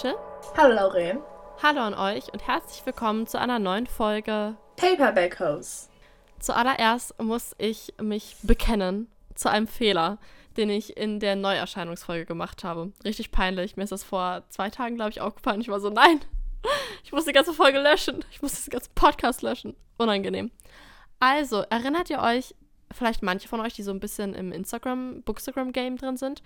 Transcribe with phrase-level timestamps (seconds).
[0.00, 0.16] Rachel.
[0.56, 1.18] Hallo Lauren.
[1.62, 5.88] Hallo an euch und herzlich willkommen zu einer neuen Folge Paperback Hose.
[6.38, 10.16] Zuallererst muss ich mich bekennen zu einem Fehler,
[10.56, 12.92] den ich in der Neuerscheinungsfolge gemacht habe.
[13.04, 13.76] Richtig peinlich.
[13.76, 15.60] Mir ist das vor zwei Tagen, glaube ich, aufgefallen.
[15.60, 16.20] Ich war so, nein,
[17.04, 18.24] ich muss die ganze Folge löschen.
[18.30, 19.76] Ich muss das ganze Podcast löschen.
[19.98, 20.50] Unangenehm.
[21.18, 22.54] Also, erinnert ihr euch,
[22.90, 26.42] vielleicht manche von euch, die so ein bisschen im Instagram, Bookstagram-Game drin sind,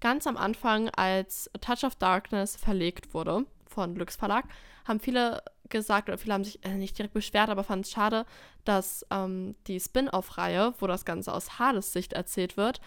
[0.00, 4.46] ganz am Anfang, als Touch of Darkness verlegt wurde von Lux Verlag,
[4.86, 8.24] haben viele gesagt, oder viele haben sich äh, nicht direkt beschwert, aber fanden es schade,
[8.64, 12.80] dass ähm, die Spin-off-Reihe, wo das Ganze aus Hades Sicht erzählt wird,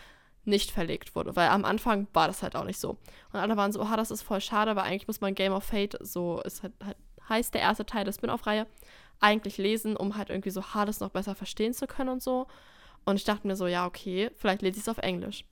[0.46, 2.92] nicht verlegt wurde, weil am Anfang war das halt auch nicht so.
[3.32, 5.64] Und alle waren so, oh, das ist voll schade, weil eigentlich muss man Game of
[5.64, 6.98] Fate, so ist halt, halt
[7.28, 8.66] heißt der erste Teil der Spin-off-Reihe,
[9.20, 12.48] eigentlich lesen, um halt irgendwie so Hades noch besser verstehen zu können und so.
[13.06, 15.46] Und ich dachte mir so, ja, okay, vielleicht lese ich es auf Englisch.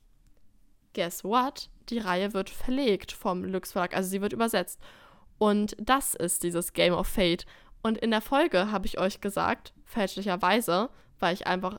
[0.98, 1.70] Guess what?
[1.90, 4.80] Die Reihe wird verlegt vom Lux Verlag, also sie wird übersetzt.
[5.38, 7.46] Und das ist dieses Game of Fate.
[7.82, 11.78] Und in der Folge habe ich euch gesagt, fälschlicherweise, weil ich einfach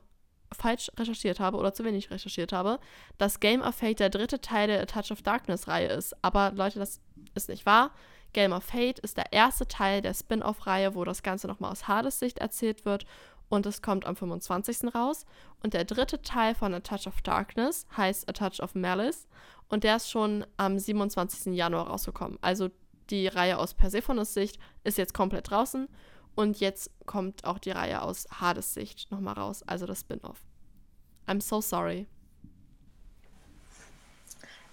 [0.54, 2.80] falsch recherchiert habe oder zu wenig recherchiert habe,
[3.18, 6.16] dass Game of Fate der dritte Teil der Touch of Darkness Reihe ist.
[6.22, 7.02] Aber Leute, das
[7.36, 7.92] ist nicht wahr.
[8.32, 12.20] Game of Fate ist der erste Teil der Spin-off-Reihe, wo das Ganze nochmal aus Hades
[12.20, 13.06] Sicht erzählt wird
[13.50, 14.94] und es kommt am 25.
[14.96, 15.26] raus.
[15.62, 19.28] Und der dritte Teil von A Touch of Darkness heißt A Touch of Malice
[19.68, 21.54] und der ist schon am 27.
[21.54, 22.38] Januar rausgekommen.
[22.42, 22.70] Also
[23.10, 25.88] die Reihe aus Persephones Sicht ist jetzt komplett draußen
[26.36, 30.42] und jetzt kommt auch die Reihe aus Hades Sicht nochmal raus, also das Spin-off.
[31.28, 32.08] I'm so sorry.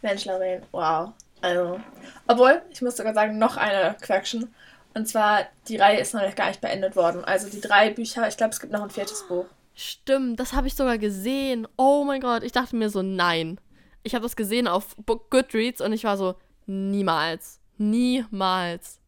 [0.03, 1.13] Mensch, Lorraine, wow.
[1.41, 1.81] Also,
[2.27, 4.55] obwohl, ich muss sogar sagen, noch eine Quaction.
[4.97, 7.23] Und zwar, die Reihe ist noch gar nicht beendet worden.
[7.23, 9.45] Also die drei Bücher, ich glaube, es gibt noch ein viertes Buch.
[9.75, 11.69] Stimmt, das habe ich sogar gesehen.
[11.77, 13.61] Oh mein Gott, ich dachte mir so, nein.
[14.05, 17.61] Ich habe das gesehen auf Book Goodreads und ich war so, niemals.
[17.77, 18.99] Niemals.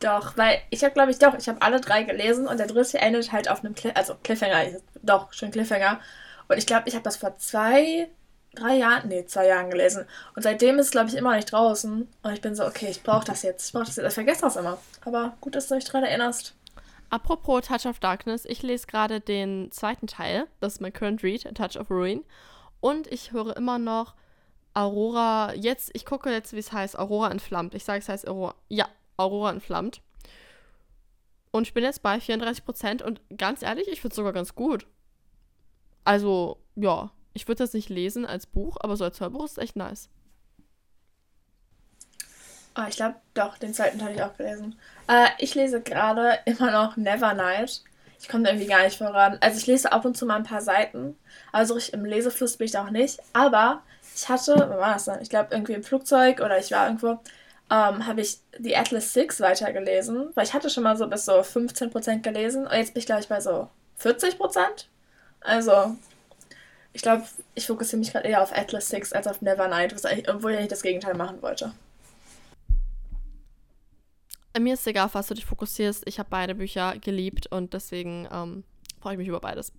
[0.00, 2.98] Doch, weil ich habe, glaube ich, doch, ich habe alle drei gelesen und der dritte
[2.98, 6.00] endet halt auf einem Cliff, also Cliffhanger, doch, schon Cliffhanger.
[6.48, 8.10] Und ich glaube, ich habe das vor zwei,
[8.54, 10.06] drei Jahren, nee, zwei Jahren gelesen.
[10.34, 12.08] Und seitdem ist, glaube ich, immer nicht draußen.
[12.22, 13.66] Und ich bin so, okay, ich brauche das jetzt.
[13.66, 14.08] Ich brauche das jetzt.
[14.08, 14.78] Ich vergesse das immer.
[15.04, 16.54] Aber gut, dass du mich daran erinnerst.
[17.10, 20.46] Apropos Touch of Darkness, ich lese gerade den zweiten Teil.
[20.60, 22.24] Das ist mein Current Read, A Touch of Ruin.
[22.80, 24.14] Und ich höre immer noch
[24.74, 27.74] Aurora, jetzt, ich gucke jetzt, wie es heißt, Aurora entflammt.
[27.74, 30.00] Ich sage, es heißt Aurora, ja, Aurora entflammt.
[31.50, 34.86] Und ich bin jetzt bei 34% und ganz ehrlich, ich finde es sogar ganz gut.
[36.04, 39.76] Also, ja, ich würde das nicht lesen als Buch, aber so als Hörbuch ist echt
[39.76, 40.08] nice.
[42.76, 44.78] Oh, ich glaube, doch, den zweiten habe ich auch gelesen.
[45.08, 47.82] Äh, ich lese gerade immer noch Nevernight.
[48.20, 49.38] Ich komme irgendwie gar nicht voran.
[49.40, 51.16] Also ich lese ab und zu mal ein paar Seiten.
[51.52, 53.18] Also richtig im Lesefluss bin ich da auch nicht.
[53.32, 53.82] Aber
[54.14, 55.20] ich hatte, wo war das dann?
[55.20, 57.18] Ich glaube irgendwie im Flugzeug oder ich war irgendwo,
[57.70, 60.30] ähm, habe ich die Atlas 6 weitergelesen.
[60.34, 62.66] Weil ich hatte schon mal so bis so 15% gelesen.
[62.66, 63.68] Und jetzt bin ich, glaube ich, bei so
[64.00, 64.36] 40%.
[65.40, 65.96] Also
[66.92, 67.24] ich glaube,
[67.54, 69.94] ich fokussiere mich gerade eher auf Atlas 6 als auf Nevernight,
[70.28, 71.72] obwohl ich eigentlich das Gegenteil machen wollte.
[74.52, 76.02] Äh, mir ist egal, was du dich fokussierst.
[76.06, 78.64] Ich habe beide Bücher geliebt und deswegen ähm,
[79.00, 79.72] freue ich mich über beides.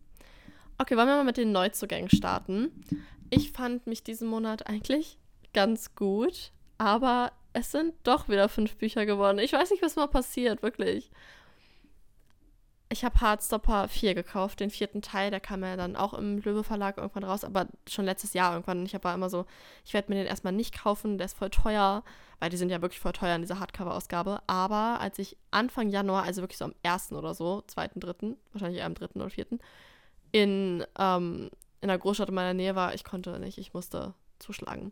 [0.78, 2.72] Okay, wollen wir mal mit den Neuzugängen starten.
[3.30, 5.18] Ich fand mich diesen Monat eigentlich
[5.54, 9.40] ganz gut, aber es sind doch wieder fünf Bücher geworden.
[9.40, 11.12] Ich weiß nicht, was mal passiert, wirklich
[12.92, 15.32] ich habe Hardstopper 4 gekauft, den vierten Teil.
[15.32, 18.86] Der kam ja dann auch im Löwe Verlag irgendwann raus, aber schon letztes Jahr irgendwann.
[18.86, 19.46] Ich war immer so,
[19.86, 22.04] ich werde mir den erstmal nicht kaufen, der ist voll teuer,
[22.40, 24.42] weil die sind ja wirklich voll teuer in dieser Hardcover-Ausgabe.
[24.48, 27.14] Aber als ich Anfang Januar, also wirklich so am 1.
[27.14, 29.16] oder so, 2., 3., wahrscheinlich eher am 3.
[29.16, 29.46] oder 4.,
[30.34, 31.50] in, ähm,
[31.80, 34.92] in der Großstadt in meiner Nähe war, ich konnte nicht, ich musste zuschlagen.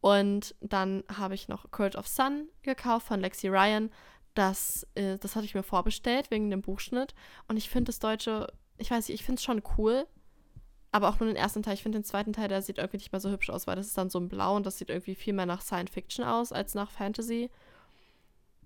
[0.00, 3.90] Und dann habe ich noch Courage of Sun gekauft von Lexi Ryan
[4.36, 7.14] das, äh, das hatte ich mir vorbestellt wegen dem Buchschnitt.
[7.48, 10.06] Und ich finde das Deutsche, ich weiß nicht, ich finde es schon cool.
[10.92, 11.74] Aber auch nur den ersten Teil.
[11.74, 13.88] Ich finde den zweiten Teil, der sieht irgendwie nicht mehr so hübsch aus, weil das
[13.88, 16.52] ist dann so ein Blau und das sieht irgendwie viel mehr nach Science Fiction aus
[16.52, 17.50] als nach Fantasy.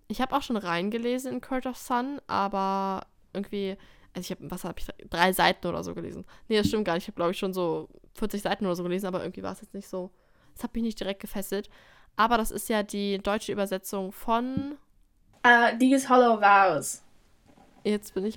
[0.09, 3.77] Ich habe auch schon reingelesen in Court of Sun, aber irgendwie,
[4.13, 6.25] also ich habe, was habe ich, drei Seiten oder so gelesen.
[6.49, 7.05] Nee, das stimmt gar nicht.
[7.05, 9.61] Ich habe, glaube ich, schon so 40 Seiten oder so gelesen, aber irgendwie war es
[9.61, 10.11] jetzt nicht so.
[10.55, 11.71] Das hat mich nicht direkt gefesselt.
[12.17, 14.77] Aber das ist ja die deutsche Übersetzung von
[15.45, 17.03] Uh, These Hollow Vows.
[17.85, 18.37] Jetzt bin ich.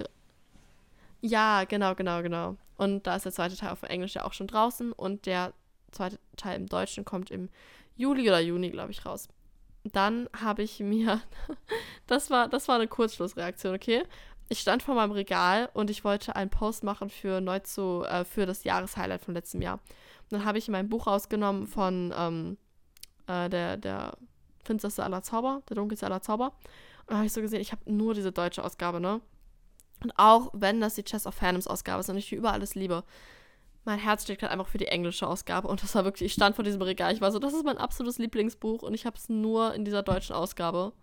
[1.21, 2.57] Ja, genau, genau, genau.
[2.77, 5.53] Und da ist der zweite Teil auf Englisch ja auch schon draußen und der
[5.91, 7.49] zweite Teil im Deutschen kommt im
[7.95, 9.27] Juli oder Juni, glaube ich, raus.
[9.83, 11.21] Dann habe ich mir,
[12.07, 14.03] das war, das war eine Kurzschlussreaktion, okay?
[14.49, 18.23] Ich stand vor meinem Regal und ich wollte einen Post machen für neu zu, äh,
[18.25, 19.75] für das Jahreshighlight von letztem Jahr.
[19.75, 22.57] Und dann habe ich mein Buch rausgenommen von ähm,
[23.27, 24.17] äh, der, der
[24.63, 26.53] Finsterste aller Zauber, der dunkelste aller Zauber.
[27.07, 29.21] Und da habe ich so gesehen, ich habe nur diese deutsche Ausgabe, ne?
[30.03, 32.75] Und auch wenn das die Chess of Phantoms Ausgabe ist und ich die über alles
[32.75, 33.03] liebe,
[33.85, 35.67] mein Herz steht gerade einfach für die englische Ausgabe.
[35.67, 37.77] Und das war wirklich, ich stand vor diesem Regal, ich war so, das ist mein
[37.77, 40.93] absolutes Lieblingsbuch und ich habe es nur in dieser deutschen Ausgabe.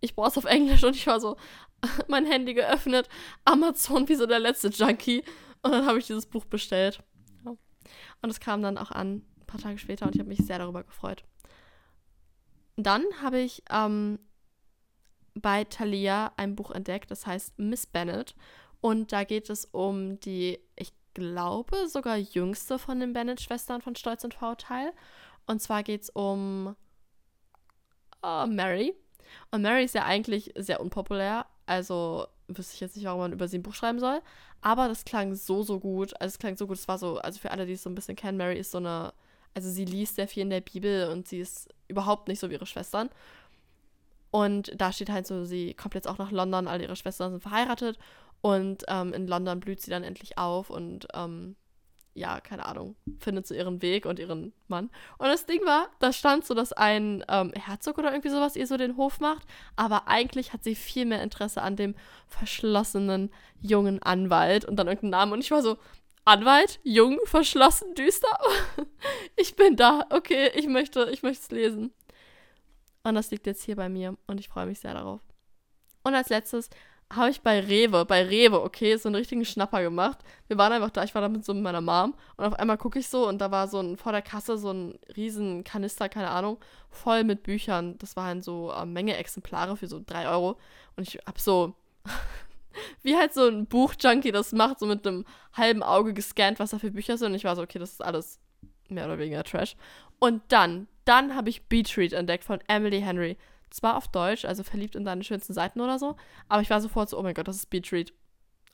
[0.00, 1.36] Ich brauche es auf Englisch und ich war so,
[2.08, 3.08] mein Handy geöffnet,
[3.44, 5.22] Amazon wie so der letzte Junkie.
[5.62, 7.02] Und dann habe ich dieses Buch bestellt.
[8.22, 10.58] Und es kam dann auch an, ein paar Tage später, und ich habe mich sehr
[10.58, 11.24] darüber gefreut.
[12.76, 14.18] Dann habe ich ähm,
[15.36, 18.34] bei Thalia ein Buch entdeckt, das heißt Miss Bennet.
[18.80, 24.24] Und da geht es um die, ich glaube, sogar jüngste von den Bennett-Schwestern von Stolz
[24.24, 24.92] und Vorurteil.
[25.46, 26.74] Und zwar geht es um
[28.24, 28.94] uh, Mary.
[29.50, 31.46] Und Mary ist ja eigentlich sehr unpopulär.
[31.66, 34.20] Also wüsste ich jetzt nicht, warum man über sie ein Buch schreiben soll.
[34.60, 36.18] Aber das klang so, so gut.
[36.20, 36.78] Also es klang so gut.
[36.78, 38.78] Es war so, also für alle, die es so ein bisschen kennen, Mary ist so
[38.78, 39.12] eine,
[39.54, 42.54] also sie liest sehr viel in der Bibel und sie ist überhaupt nicht so wie
[42.54, 43.10] ihre Schwestern.
[44.36, 47.40] Und da steht halt so, sie kommt jetzt auch nach London, alle ihre Schwestern sind
[47.40, 47.98] verheiratet
[48.42, 51.56] und ähm, in London blüht sie dann endlich auf und ähm,
[52.12, 54.90] ja, keine Ahnung, findet so ihren Weg und ihren Mann.
[55.16, 58.66] Und das Ding war, da stand so, dass ein ähm, Herzog oder irgendwie sowas ihr
[58.66, 61.94] so den Hof macht, aber eigentlich hat sie viel mehr Interesse an dem
[62.26, 63.32] verschlossenen
[63.62, 65.32] jungen Anwalt und dann irgendeinen Namen.
[65.32, 65.78] Und ich war so,
[66.26, 68.38] Anwalt, jung, verschlossen, düster.
[69.36, 71.94] ich bin da, okay, ich möchte, ich möchte es lesen.
[73.06, 75.20] Und das liegt jetzt hier bei mir und ich freue mich sehr darauf.
[76.02, 76.70] Und als letztes
[77.12, 80.18] habe ich bei Rewe, bei Rewe, okay, so einen richtigen Schnapper gemacht.
[80.48, 82.98] Wir waren einfach da, ich war da mit so meiner Mom und auf einmal gucke
[82.98, 86.30] ich so und da war so ein, vor der Kasse so ein riesen Kanister, keine
[86.30, 86.58] Ahnung,
[86.90, 87.96] voll mit Büchern.
[87.98, 90.58] Das waren so eine äh, Menge Exemplare für so 3 Euro.
[90.96, 91.74] Und ich habe so,
[93.02, 96.80] wie halt so ein Buchjunkie das macht, so mit einem halben Auge gescannt, was da
[96.80, 97.28] für Bücher sind.
[97.28, 98.40] Und ich war so, okay, das ist alles
[98.88, 99.76] mehr oder weniger Trash.
[100.18, 103.38] Und dann, dann habe ich Beat Read entdeckt von Emily Henry
[103.70, 106.16] zwar auf Deutsch, also verliebt in deine schönsten Seiten oder so,
[106.48, 108.12] aber ich war sofort so, oh mein Gott, das ist Beatread.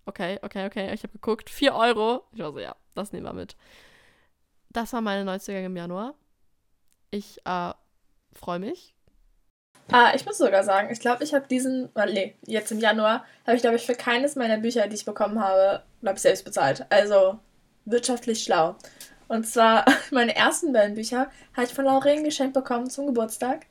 [0.05, 0.93] Okay, okay, okay.
[0.93, 2.25] Ich habe geguckt, 4 Euro.
[2.33, 3.57] Ich war so, ja, das nehmen wir mit.
[4.71, 6.15] Das war meine Neuzugang im Januar.
[7.11, 7.73] Ich äh,
[8.33, 8.95] freue mich.
[9.91, 13.57] Ah, ich muss sogar sagen, ich glaube, ich habe diesen, nee, jetzt im Januar, habe
[13.57, 16.87] ich, glaube ich, für keines meiner Bücher, die ich bekommen habe, glaube ich, selbst bezahlt.
[16.91, 17.39] Also
[17.85, 18.77] wirtschaftlich schlau.
[19.33, 23.65] Und zwar meine ersten beiden Bücher habe ich von Lauren geschenkt bekommen zum Geburtstag.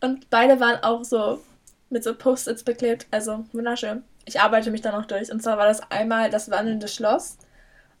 [0.00, 1.42] Und beide waren auch so
[1.90, 3.06] mit so Post-its beklebt.
[3.10, 4.04] Also wunderschön.
[4.24, 5.30] Ich arbeite mich da noch durch.
[5.30, 7.36] Und zwar war das einmal das wandelnde Schloss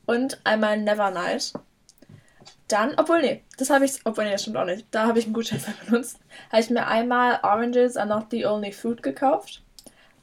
[0.06, 1.52] und einmal Nevernight.
[2.66, 4.86] Dann, obwohl, nee, das habe ich, obwohl, nee, das stimmt auch nicht.
[4.90, 6.18] Da habe ich einen Gutschein benutzt.
[6.50, 9.62] Habe ich mir einmal Oranges are not the only food gekauft.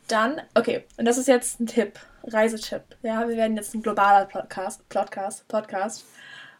[0.08, 2.82] Dann, okay, und das ist jetzt ein Tipp, Reisetipp.
[3.04, 6.04] Ja, wir werden jetzt ein globaler Podcast, Podcast, Podcast.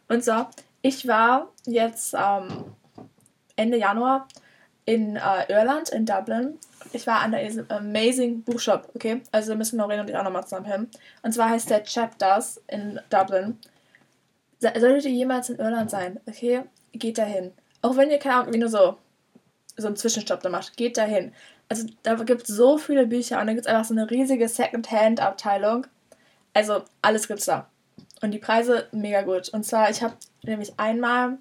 [0.08, 0.46] Und so,
[0.82, 2.64] ich war jetzt ähm,
[3.56, 4.28] Ende Januar
[4.84, 6.58] in äh, Irland, in Dublin.
[6.92, 9.22] Ich war an der Amazing Buchshop, okay?
[9.32, 10.88] Also müssen Lorraine und ich auch nochmal zusammen hin.
[11.22, 13.58] Und zwar heißt der Chapters in Dublin.
[14.60, 16.62] Solltet ihr jemals in Irland sein, okay?
[16.92, 17.52] Geht dahin.
[17.82, 18.96] Auch wenn ihr keine Ahnung, wie nur so,
[19.76, 21.32] so einen Zwischenstopp da macht, geht dahin.
[21.68, 24.48] Also da gibt es so viele Bücher und da gibt es einfach so eine riesige
[24.48, 25.86] Second-Hand-Abteilung.
[26.52, 27.68] Also alles gibt's da.
[28.22, 29.48] Und die Preise mega gut.
[29.50, 31.38] Und zwar, ich habe nämlich einmal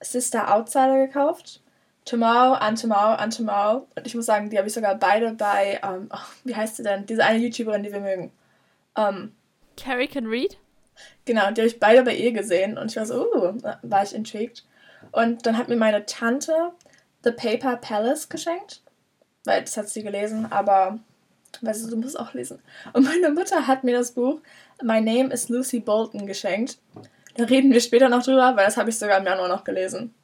[0.00, 1.62] Sister Outsider gekauft
[2.06, 3.86] Tomorrow, and Tomorrow.
[3.96, 6.84] Und ich muss sagen, die habe ich sogar beide bei, ähm, oh, wie heißt sie
[6.84, 7.04] denn?
[7.04, 8.32] Diese eine YouTuberin, die wir mögen.
[8.96, 9.32] Ähm,
[9.76, 10.56] Carrie Can Read?
[11.26, 14.14] Genau, die habe ich beide bei ihr gesehen und ich war so, uh, war ich
[14.14, 14.64] intrigued.
[15.12, 16.72] Und dann hat mir meine Tante
[17.22, 18.82] The Paper Palace geschenkt,
[19.44, 20.98] weil das hat sie gelesen, aber
[21.60, 22.60] weißt du, du musst auch lesen.
[22.94, 24.40] Und meine Mutter hat mir das Buch
[24.82, 26.78] My Name is Lucy Bolton geschenkt.
[27.36, 30.14] Da reden wir später noch drüber, weil das habe ich sogar im Januar noch gelesen.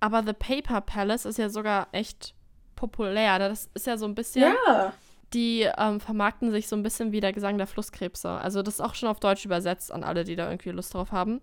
[0.00, 2.34] Aber The Paper Palace ist ja sogar echt
[2.74, 3.38] populär.
[3.38, 4.54] Das ist ja so ein bisschen.
[4.66, 4.92] Ja.
[5.32, 8.28] Die ähm, vermarkten sich so ein bisschen wie der Gesang der Flusskrebse.
[8.28, 11.10] Also, das ist auch schon auf Deutsch übersetzt an alle, die da irgendwie Lust drauf
[11.10, 11.40] haben.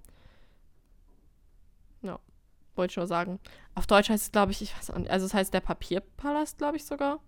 [2.01, 2.19] Ja,
[2.75, 3.39] wollte ich nur sagen.
[3.75, 5.11] Auf Deutsch heißt es, glaube ich, ich weiß nicht.
[5.11, 7.19] Also, es heißt der Papierpalast, glaube ich sogar.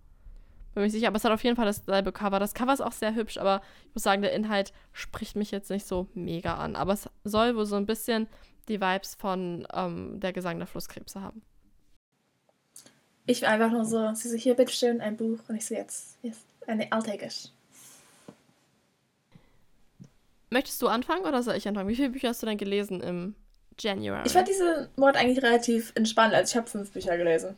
[0.76, 2.38] Bin mir sicher, aber es hat auf jeden Fall dasselbe Cover.
[2.38, 5.70] Das Cover ist auch sehr hübsch, aber ich muss sagen, der Inhalt spricht mich jetzt
[5.70, 6.76] nicht so mega an.
[6.76, 8.28] Aber es soll wohl so ein bisschen
[8.68, 11.40] die Vibes von ähm, der Gesang der Flusskrebse haben.
[13.24, 15.38] Ich war einfach nur so, sie so, hier, bitteschön, ein Buch.
[15.48, 16.18] Und ich so, jetzt,
[16.66, 17.50] I'll take it.
[20.50, 21.88] Möchtest du anfangen oder soll ich anfangen?
[21.88, 23.34] Wie viele Bücher hast du denn gelesen im
[23.80, 24.26] January?
[24.26, 26.34] Ich fand diesen Mord eigentlich relativ entspannt.
[26.34, 27.56] Also ich habe fünf Bücher gelesen.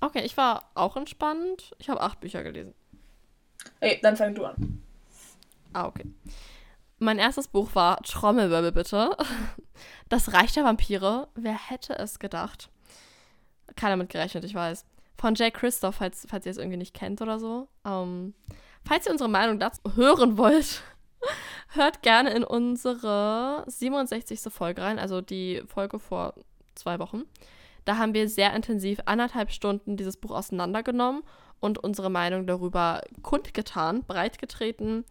[0.00, 1.74] Okay, ich war auch entspannt.
[1.78, 2.74] Ich habe acht Bücher gelesen.
[3.80, 4.82] Okay, dann fang du an.
[5.72, 6.04] Ah, okay.
[6.98, 9.16] Mein erstes Buch war Trommelwirbel bitte.
[10.10, 11.28] Das Reich der Vampire.
[11.34, 12.70] Wer hätte es gedacht?
[13.74, 14.84] Keiner mit gerechnet, ich weiß.
[15.16, 17.68] Von Jay Christoph, falls, falls ihr es irgendwie nicht kennt oder so.
[17.84, 18.34] Ähm,
[18.84, 20.82] falls ihr unsere Meinung dazu hören wollt,
[21.70, 24.40] hört gerne in unsere 67.
[24.52, 26.34] Folge rein, also die Folge vor
[26.74, 27.22] zwei Wochen.
[27.84, 31.22] Da haben wir sehr intensiv anderthalb Stunden dieses Buch auseinandergenommen
[31.60, 35.04] und unsere Meinung darüber kundgetan, breitgetreten.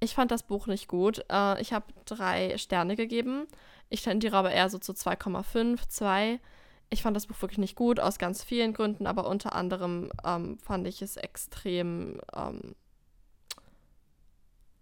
[0.00, 1.24] Ich fand das Buch nicht gut.
[1.30, 3.46] Äh, ich habe drei Sterne gegeben.
[3.90, 6.40] Ich tendiere aber eher so zu 2,5, 2.
[6.88, 10.58] Ich fand das Buch wirklich nicht gut, aus ganz vielen Gründen, aber unter anderem ähm,
[10.58, 12.20] fand ich es extrem.
[12.34, 12.74] Ähm,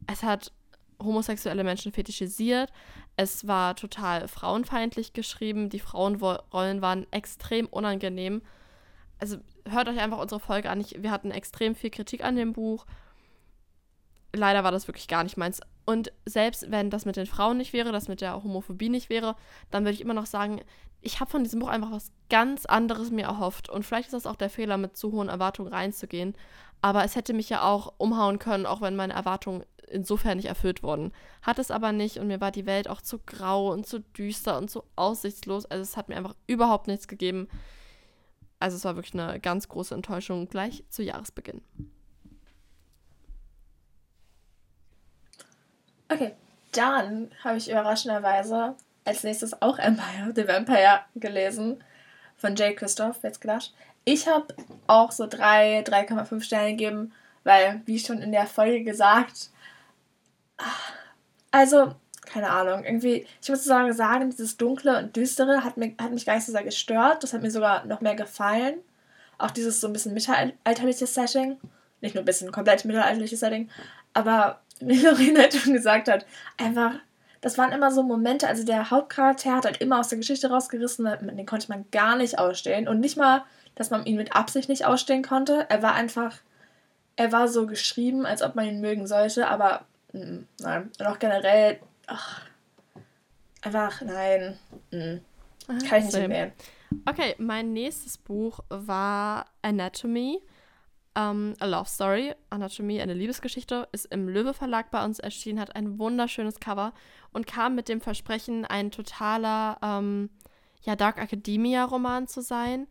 [0.06, 0.52] es hat
[1.02, 2.72] homosexuelle Menschen fetischisiert.
[3.16, 5.70] Es war total frauenfeindlich geschrieben.
[5.70, 8.42] Die Frauenrollen waren extrem unangenehm.
[9.18, 9.38] Also
[9.68, 10.80] hört euch einfach unsere Folge an.
[10.80, 12.86] Ich, wir hatten extrem viel Kritik an dem Buch.
[14.34, 15.60] Leider war das wirklich gar nicht meins.
[15.86, 19.36] Und selbst wenn das mit den Frauen nicht wäre, das mit der Homophobie nicht wäre,
[19.70, 20.60] dann würde ich immer noch sagen,
[21.00, 23.68] ich habe von diesem Buch einfach was ganz anderes mir erhofft.
[23.68, 26.34] Und vielleicht ist das auch der Fehler, mit zu hohen Erwartungen reinzugehen.
[26.82, 30.82] Aber es hätte mich ja auch umhauen können, auch wenn meine Erwartungen insofern nicht erfüllt
[30.82, 31.12] wurden.
[31.42, 34.58] Hat es aber nicht und mir war die Welt auch zu grau und zu düster
[34.58, 35.66] und zu aussichtslos.
[35.66, 37.48] Also es hat mir einfach überhaupt nichts gegeben.
[38.60, 41.62] Also es war wirklich eine ganz große Enttäuschung gleich zu Jahresbeginn.
[46.10, 46.32] Okay,
[46.72, 51.82] dann habe ich überraschenderweise als nächstes auch Empire, The Vampire, gelesen.
[52.36, 53.74] Von Jay Christoph, jetzt gedacht.
[54.04, 54.54] Ich habe
[54.86, 57.12] auch so 3, 3,5 Sterne gegeben,
[57.44, 59.50] weil, wie schon in der Folge gesagt,
[61.50, 66.12] also, keine Ahnung, irgendwie, ich muss sagen, sagen, dieses Dunkle und Düstere hat, mir, hat
[66.12, 67.22] mich gar nicht so sehr gestört.
[67.22, 68.78] Das hat mir sogar noch mehr gefallen.
[69.38, 71.58] Auch dieses so ein bisschen mittelalterliches Setting.
[72.00, 73.70] Nicht nur ein bisschen komplett mittelalterliches Setting.
[74.12, 76.94] Aber wie Lorena halt schon gesagt hat, einfach,
[77.40, 81.08] das waren immer so Momente, also der Hauptcharakter hat halt immer aus der Geschichte rausgerissen,
[81.20, 82.88] den konnte man gar nicht ausstehen.
[82.88, 85.66] Und nicht mal, dass man ihn mit Absicht nicht ausstehen konnte.
[85.68, 86.36] Er war einfach,
[87.16, 89.84] er war so geschrieben, als ob man ihn mögen sollte, aber
[90.18, 90.90] mm, nein.
[90.98, 92.42] Und auch generell, ach,
[93.62, 94.58] einfach nein.
[94.90, 95.20] Mh.
[95.66, 96.52] Kann ich nicht empfehlen.
[97.04, 100.40] Okay, mein nächstes Buch war Anatomy
[101.18, 105.74] ähm, A Love Story, Anatomie, eine Liebesgeschichte, ist im Löwe Verlag bei uns erschienen, hat
[105.74, 106.92] ein wunderschönes Cover
[107.32, 110.30] und kam mit dem Versprechen, ein totaler ähm,
[110.82, 112.86] ja, Dark Academia-Roman zu sein.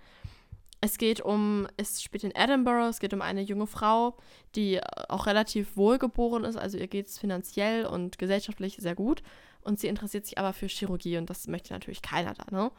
[0.80, 4.18] Es geht um, es spielt in Edinburgh, es geht um eine junge Frau,
[4.56, 4.80] die
[5.10, 9.24] auch relativ wohlgeboren ist, also ihr geht es finanziell und gesellschaftlich sehr gut.
[9.62, 12.72] Und sie interessiert sich aber für Chirurgie und das möchte natürlich keiner da, ne?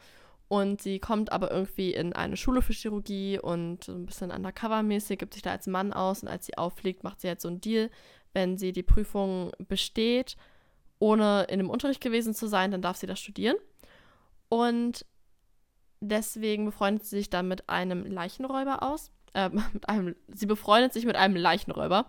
[0.47, 5.17] Und sie kommt aber irgendwie in eine Schule für Chirurgie und so ein bisschen undercover-mäßig,
[5.17, 7.61] gibt sich da als Mann aus und als sie auffliegt, macht sie jetzt so einen
[7.61, 7.91] Deal.
[8.33, 10.37] Wenn sie die Prüfung besteht,
[10.97, 13.57] ohne in dem Unterricht gewesen zu sein, dann darf sie das studieren.
[14.49, 15.05] Und
[16.01, 19.11] deswegen befreundet sie sich dann mit einem Leichenräuber aus.
[19.33, 22.05] Äh, mit einem, sie befreundet sich mit einem Leichenräuber.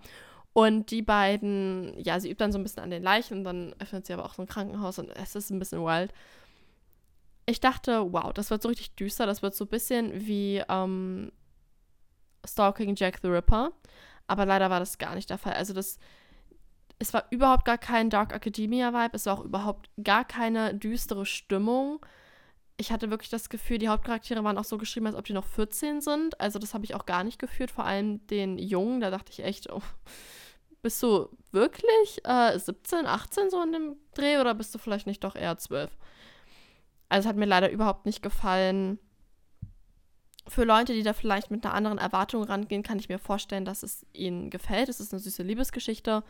[0.53, 3.75] Und die beiden, ja, sie übt dann so ein bisschen an den Leichen und dann
[3.79, 6.13] öffnet sie aber auch so ein Krankenhaus und es ist ein bisschen wild
[7.51, 9.27] ich dachte, wow, das wird so richtig düster.
[9.27, 11.33] Das wird so ein bisschen wie ähm,
[12.47, 13.73] Stalking Jack the Ripper.
[14.27, 15.55] Aber leider war das gar nicht der Fall.
[15.55, 15.99] Also das,
[16.99, 19.17] es war überhaupt gar kein Dark Academia-Vibe.
[19.17, 22.05] Es war auch überhaupt gar keine düstere Stimmung.
[22.81, 25.45] Ich hatte wirklich das Gefühl, die Hauptcharaktere waren auch so geschrieben, als ob die noch
[25.45, 26.41] 14 sind.
[26.41, 27.71] Also das habe ich auch gar nicht gefühlt.
[27.71, 29.83] Vor allem den Jungen, da dachte ich echt, oh,
[30.81, 35.23] bist du wirklich äh, 17, 18 so in dem Dreh oder bist du vielleicht nicht
[35.25, 35.91] doch eher 12?
[37.11, 38.99] Also es hat mir leider überhaupt nicht gefallen.
[40.49, 43.83] Für Leute, die da vielleicht mit einer anderen Erwartung rangehen, kann ich mir vorstellen, dass
[43.83, 44.89] es ihnen gefällt.
[44.89, 46.25] Es ist eine süße Liebesgeschichte.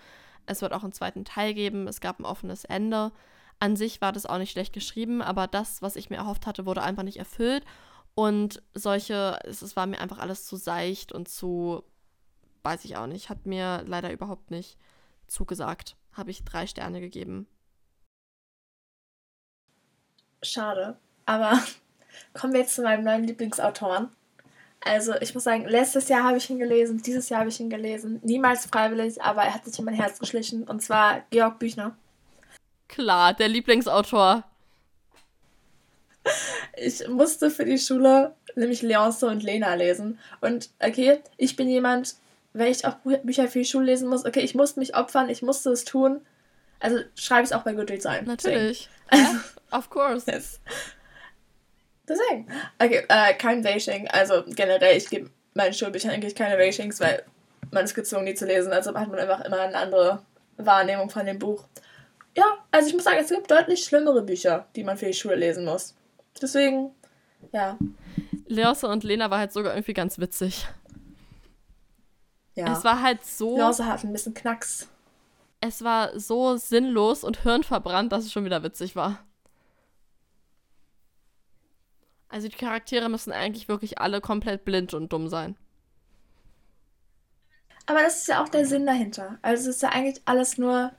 [0.46, 1.86] Es wird auch einen zweiten Teil geben.
[1.86, 3.12] Es gab ein offenes Ende.
[3.60, 6.66] An sich war das auch nicht schlecht geschrieben, aber das, was ich mir erhofft hatte,
[6.66, 7.64] wurde einfach nicht erfüllt.
[8.14, 11.84] Und solche, es, es war mir einfach alles zu seicht und zu,
[12.62, 14.76] weiß ich auch nicht, hat mir leider überhaupt nicht
[15.28, 15.96] zugesagt.
[16.12, 17.46] Habe ich drei Sterne gegeben
[20.42, 20.96] schade.
[21.26, 21.58] Aber
[22.34, 24.08] kommen wir jetzt zu meinem neuen Lieblingsautoren.
[24.82, 27.68] Also ich muss sagen, letztes Jahr habe ich ihn gelesen, dieses Jahr habe ich ihn
[27.68, 28.18] gelesen.
[28.22, 30.64] Niemals freiwillig, aber er hat sich in mein Herz geschlichen.
[30.64, 31.96] Und zwar Georg Büchner.
[32.90, 34.42] Klar, der Lieblingsautor.
[36.76, 40.18] Ich musste für die Schule nämlich Leonce und Lena lesen.
[40.40, 42.16] Und okay, ich bin jemand,
[42.52, 45.40] wenn ich auch Bücher für die Schule lesen muss, okay, ich musste mich opfern, ich
[45.40, 46.20] musste es tun.
[46.80, 48.24] Also schreibe ich es auch bei Goodreads ein.
[48.24, 48.88] Natürlich.
[49.12, 50.26] Ja, of course.
[50.30, 50.60] Yes.
[52.08, 52.48] Deswegen.
[52.80, 54.08] Okay, äh, kein Bashing.
[54.08, 57.22] Also generell, ich gebe meinen Schulbüchern eigentlich keine Ratings, weil
[57.70, 58.72] man ist gezwungen, die zu lesen.
[58.72, 60.22] Also hat man einfach immer eine andere
[60.56, 61.64] Wahrnehmung von dem Buch.
[62.36, 65.36] Ja, also ich muss sagen, es gibt deutlich schlimmere Bücher, die man für die Schule
[65.36, 65.94] lesen muss.
[66.40, 66.94] Deswegen,
[67.52, 67.76] ja.
[68.46, 70.66] Leose und Lena war halt sogar irgendwie ganz witzig.
[72.54, 72.72] Ja.
[72.72, 73.56] Es war halt so.
[73.56, 74.88] Leose hat ein bisschen Knacks.
[75.60, 79.24] Es war so sinnlos und hirnverbrannt, dass es schon wieder witzig war.
[82.28, 85.56] Also die Charaktere müssen eigentlich wirklich alle komplett blind und dumm sein.
[87.86, 89.38] Aber das ist ja auch der Sinn dahinter.
[89.42, 90.92] Also es ist ja eigentlich alles nur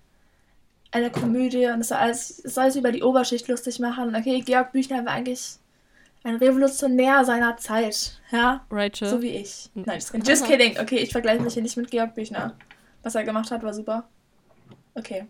[0.92, 4.16] eine Komödie und es soll alles, es soll alles über die Oberschicht lustig machen.
[4.16, 5.58] Okay, Georg Büchner war eigentlich
[6.24, 8.66] ein Revolutionär seiner Zeit, ja?
[8.70, 9.08] Rachel.
[9.08, 9.70] So wie ich.
[9.74, 10.78] Nein, just, just kidding.
[10.80, 12.56] Okay, ich vergleiche mich hier nicht mit Georg Büchner.
[13.04, 14.08] Was er gemacht hat, war super.
[14.94, 15.26] Okay.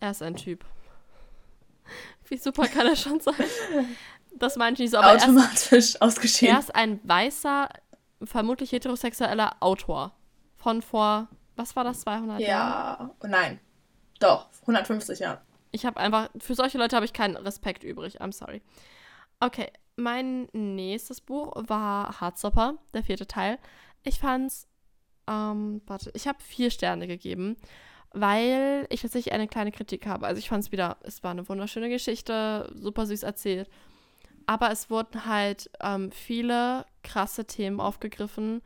[0.00, 0.64] Er ist ein Typ.
[2.28, 3.34] Wie super kann er schon sein?
[4.38, 6.54] Das meine ich nicht so, aber Automatisch er ist, ausgeschieden.
[6.54, 7.70] Er ist ein weißer,
[8.22, 10.12] vermutlich heterosexueller Autor.
[10.58, 13.10] Von vor, was war das, 200 ja, Jahren?
[13.22, 13.60] Ja, nein.
[14.18, 15.40] Doch, 150 Jahre.
[15.70, 18.20] Ich habe einfach, für solche Leute habe ich keinen Respekt übrig.
[18.20, 18.62] I'm sorry.
[19.40, 23.58] Okay, mein nächstes Buch war Hardstopper, der vierte Teil.
[24.02, 24.66] Ich fand's,
[25.28, 27.56] ähm, warte, ich habe vier Sterne gegeben,
[28.12, 30.26] weil ich tatsächlich eine kleine Kritik habe.
[30.26, 33.68] Also ich fand es wieder, es war eine wunderschöne Geschichte, super süß erzählt.
[34.46, 38.62] Aber es wurden halt ähm, viele krasse Themen aufgegriffen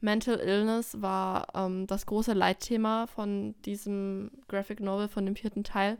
[0.00, 5.98] Mental Illness war ähm, das große Leitthema von diesem Graphic Novel, von dem vierten Teil.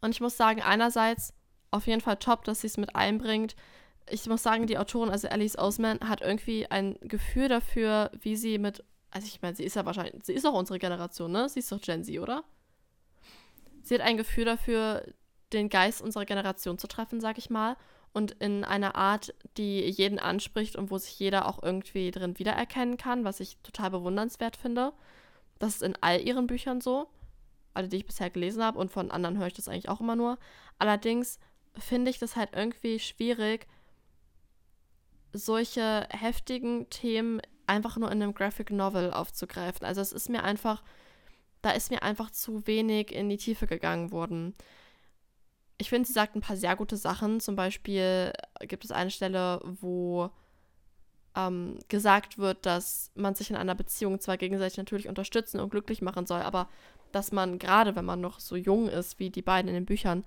[0.00, 1.34] Und ich muss sagen, einerseits
[1.70, 3.56] auf jeden Fall top, dass sie es mit einbringt.
[4.08, 8.58] Ich muss sagen, die Autorin, also Alice Oseman, hat irgendwie ein Gefühl dafür, wie sie
[8.58, 11.48] mit, also ich meine, sie ist ja wahrscheinlich, sie ist auch unsere Generation, ne?
[11.48, 12.44] Sie ist doch Gen Z, oder?
[13.82, 15.04] Sie hat ein Gefühl dafür,
[15.52, 17.76] den Geist unserer Generation zu treffen, sag ich mal
[18.16, 22.96] und in einer Art, die jeden anspricht und wo sich jeder auch irgendwie drin wiedererkennen
[22.96, 24.94] kann, was ich total bewundernswert finde.
[25.58, 27.10] Das ist in all ihren Büchern so,
[27.74, 30.16] alle, die ich bisher gelesen habe und von anderen höre ich das eigentlich auch immer
[30.16, 30.38] nur.
[30.78, 31.38] Allerdings
[31.78, 33.66] finde ich das halt irgendwie schwierig,
[35.34, 39.86] solche heftigen Themen einfach nur in einem Graphic Novel aufzugreifen.
[39.86, 40.82] Also es ist mir einfach,
[41.60, 44.54] da ist mir einfach zu wenig in die Tiefe gegangen worden
[45.78, 47.40] ich finde, sie sagt ein paar sehr gute Sachen.
[47.40, 50.30] Zum Beispiel gibt es eine Stelle, wo
[51.36, 56.00] ähm, gesagt wird, dass man sich in einer Beziehung zwar gegenseitig natürlich unterstützen und glücklich
[56.02, 56.68] machen soll, aber
[57.12, 60.24] dass man gerade, wenn man noch so jung ist wie die beiden in den Büchern,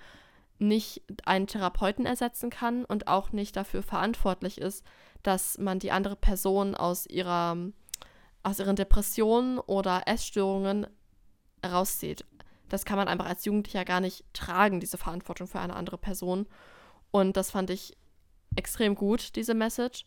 [0.60, 4.86] nicht einen Therapeuten ersetzen kann und auch nicht dafür verantwortlich ist,
[5.24, 7.58] dass man die andere Person aus ihrer
[8.42, 10.88] aus ihren Depressionen oder Essstörungen
[11.66, 12.26] rauszieht
[12.70, 16.48] das kann man einfach als Jugendlicher gar nicht tragen, diese Verantwortung für eine andere Person.
[17.12, 17.98] Und das fand ich
[18.56, 20.06] extrem gut, diese Message.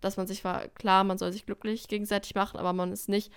[0.00, 3.32] Dass man sich war, klar, man soll sich glücklich gegenseitig machen, aber man ist nicht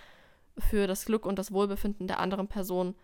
[0.58, 2.95] für das Glück und das Wohlbefinden der anderen Person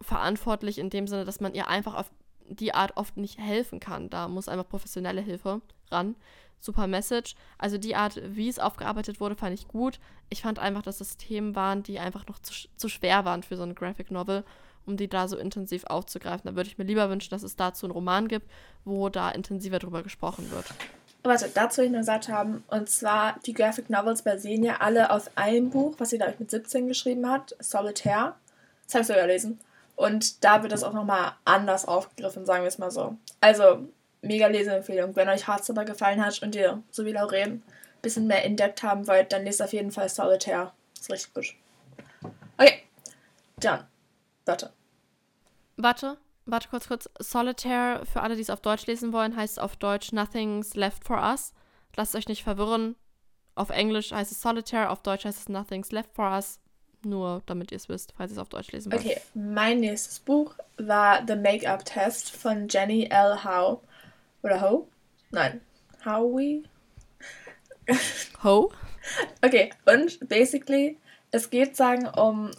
[0.00, 2.10] verantwortlich, in dem Sinne, dass man ihr einfach auf
[2.46, 4.10] die Art oft nicht helfen kann.
[4.10, 5.62] Da muss einfach professionelle Hilfe
[5.94, 6.16] ran
[6.64, 7.34] super Message.
[7.58, 10.00] Also die Art, wie es aufgearbeitet wurde, fand ich gut.
[10.30, 13.56] Ich fand einfach, dass es Themen waren, die einfach noch zu, zu schwer waren für
[13.56, 14.44] so eine Graphic Novel,
[14.86, 16.50] um die da so intensiv aufzugreifen.
[16.50, 18.50] Da würde ich mir lieber wünschen, dass es dazu einen Roman gibt,
[18.84, 20.66] wo da intensiver drüber gesprochen wird.
[21.22, 25.10] Warte, dazu will ich nur gesagt haben, und zwar, die Graphic Novels basieren ja alle
[25.10, 28.34] auf einem Buch, was sie, glaube ich, mit 17 geschrieben hat, Solitaire.
[28.84, 29.58] Das habe ich sogar gelesen.
[29.96, 33.16] Und da wird das auch nochmal anders aufgegriffen, sagen wir es mal so.
[33.40, 33.88] Also,
[34.24, 35.14] mega Leseempfehlung.
[35.16, 37.62] Wenn euch Hardstopper gefallen hat und ihr, so wie Lauren, ein
[38.02, 40.72] bisschen mehr entdeckt haben wollt, dann lest auf jeden Fall Solitaire.
[40.98, 41.54] Ist richtig gut.
[42.58, 42.82] Okay,
[43.56, 43.86] dann,
[44.46, 44.72] warte.
[45.76, 47.08] Warte, warte kurz, kurz.
[47.18, 51.18] Solitaire, für alle, die es auf Deutsch lesen wollen, heißt auf Deutsch Nothing's Left for
[51.18, 51.52] Us.
[51.96, 52.96] Lasst euch nicht verwirren.
[53.56, 56.58] Auf Englisch heißt es Solitaire, auf Deutsch heißt es Nothing's Left for Us.
[57.04, 59.04] Nur damit ihr es wisst, falls ihr es auf Deutsch lesen wollt.
[59.04, 63.44] Okay, mein nächstes Buch war The Make-up Test von Jenny L.
[63.44, 63.80] Howe.
[64.44, 64.86] Oder Ho?
[65.30, 65.60] Nein.
[66.04, 66.64] Howie?
[68.44, 68.70] Ho?
[69.44, 70.98] Okay, und basically,
[71.30, 72.50] es geht sagen um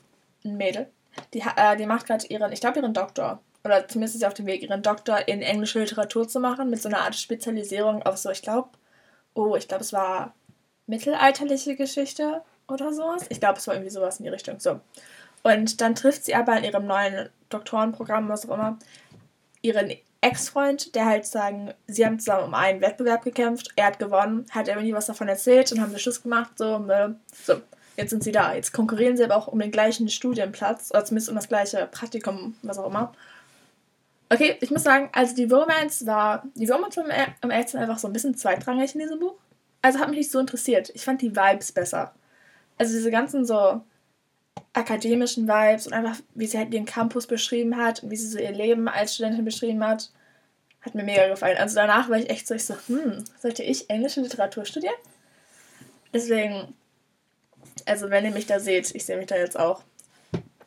[0.43, 0.85] ein Mädel,
[1.33, 4.35] die, äh, die macht gerade ihren, ich glaube ihren Doktor, oder zumindest ist sie auf
[4.35, 8.17] dem Weg, ihren Doktor in englische Literatur zu machen, mit so einer Art Spezialisierung auf
[8.17, 8.69] so, ich glaube,
[9.33, 10.35] oh, ich glaube, es war
[10.85, 13.25] mittelalterliche Geschichte oder sowas.
[13.29, 14.59] Ich glaube, es war irgendwie sowas in die Richtung.
[14.59, 14.81] So.
[15.41, 18.77] Und dann trifft sie aber in ihrem neuen Doktorenprogramm, was auch immer,
[19.63, 19.91] ihren
[20.25, 24.67] Ex-Freund, der halt sagen, sie haben zusammen um einen Wettbewerb gekämpft, er hat gewonnen, hat
[24.69, 26.83] aber nie was davon erzählt und haben wir Schluss gemacht, so,
[27.43, 27.61] so,
[27.95, 28.55] jetzt sind sie da.
[28.55, 32.55] Jetzt konkurrieren sie aber auch um den gleichen Studienplatz, oder zumindest um das gleiche Praktikum,
[32.63, 33.13] was auch immer.
[34.29, 37.05] Okay, ich muss sagen, also die Romance war, die Romance war
[37.43, 39.35] im Ärzten einfach so ein bisschen zweitrangig in diesem Buch.
[39.83, 40.91] Also hat mich nicht so interessiert.
[40.95, 42.15] Ich fand die Vibes besser.
[42.79, 43.83] Also diese ganzen so
[44.73, 48.39] akademischen Vibes und einfach, wie sie halt ihren Campus beschrieben hat und wie sie so
[48.39, 50.09] ihr Leben als Studentin beschrieben hat,
[50.85, 51.57] Hat mir mega gefallen.
[51.57, 54.93] Also danach war ich echt so, ich so, hm, sollte ich englische Literatur studieren?
[56.13, 56.75] Deswegen,
[57.87, 59.81] also wenn ihr mich da seht, ich sehe mich da jetzt auch.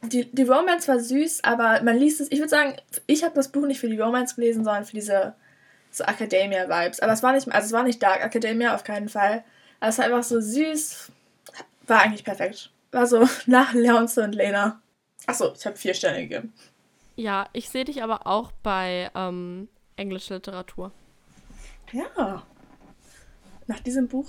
[0.02, 2.76] Die, die Romance war süß, aber man liest es, ich würde sagen,
[3.06, 5.34] ich habe das Buch nicht für die Romance gelesen, sondern für diese
[5.90, 7.00] so Academia-Vibes.
[7.00, 9.44] Aber es war nicht, also es war nicht Dark Academia, auf keinen Fall.
[9.78, 11.12] Aber es war einfach so süß.
[11.86, 12.70] War eigentlich perfekt.
[12.90, 14.80] War so nach Leonce und Lena.
[15.26, 16.52] Achso, ich habe vier Sterne gegeben.
[17.14, 19.68] Ja, ich sehe dich aber auch bei ähm,
[19.98, 20.92] englischer Literatur.
[21.92, 22.42] Ja.
[23.66, 24.26] Nach diesem Buch?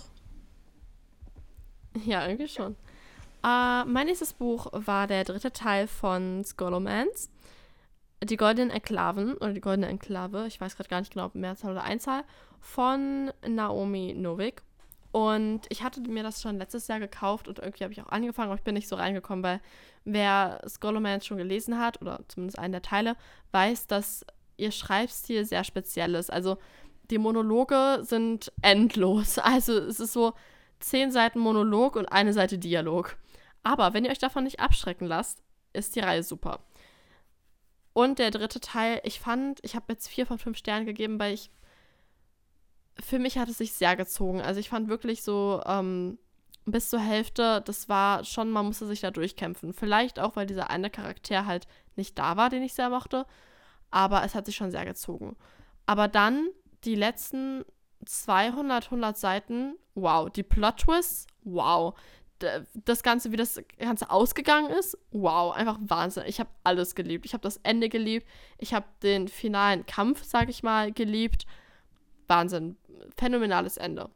[2.05, 2.75] Ja, irgendwie schon.
[3.43, 7.29] Äh, mein nächstes Buch war der dritte Teil von Scholomance.
[8.21, 11.71] Die Goldenen Enklaven oder die Goldene Enklave, ich weiß gerade gar nicht genau, ob Mehrzahl
[11.71, 12.23] oder Einzahl,
[12.59, 14.61] von Naomi Novik.
[15.11, 18.49] Und ich hatte mir das schon letztes Jahr gekauft und irgendwie habe ich auch angefangen,
[18.49, 19.61] aber ich bin nicht so reingekommen, weil
[20.03, 23.15] wer Scholomance schon gelesen hat, oder zumindest einen der Teile,
[23.51, 24.25] weiß, dass
[24.59, 26.31] ihr Schreibstil sehr speziell ist.
[26.31, 26.57] Also
[27.09, 29.37] die Monologe sind endlos.
[29.43, 30.33] Also es ist so
[30.79, 33.17] zehn Seiten Monolog und eine Seite Dialog.
[33.63, 35.43] Aber wenn ihr euch davon nicht abschrecken lasst,
[35.73, 36.59] ist die Reihe super.
[37.93, 41.33] Und der dritte Teil, ich fand, ich habe jetzt vier von fünf Sternen gegeben, weil
[41.33, 41.51] ich.
[43.01, 44.41] Für mich hat es sich sehr gezogen.
[44.41, 46.17] Also ich fand wirklich so ähm,
[46.65, 49.73] bis zur Hälfte, das war schon, man musste sich da durchkämpfen.
[49.73, 53.25] Vielleicht auch, weil dieser eine Charakter halt nicht da war, den ich sehr mochte.
[53.91, 55.35] Aber es hat sich schon sehr gezogen.
[55.85, 56.49] Aber dann
[56.83, 57.65] die letzten
[58.05, 60.29] 200, 100 Seiten, wow.
[60.29, 61.95] Die Plot-Twists, wow
[62.85, 66.23] das Ganze, wie das Ganze ausgegangen ist, wow, einfach Wahnsinn.
[66.27, 67.25] Ich habe alles geliebt.
[67.25, 68.27] Ich habe das Ende geliebt.
[68.57, 71.45] Ich habe den finalen Kampf, sag ich mal, geliebt.
[72.27, 72.77] Wahnsinn.
[73.17, 74.09] Phänomenales Ende.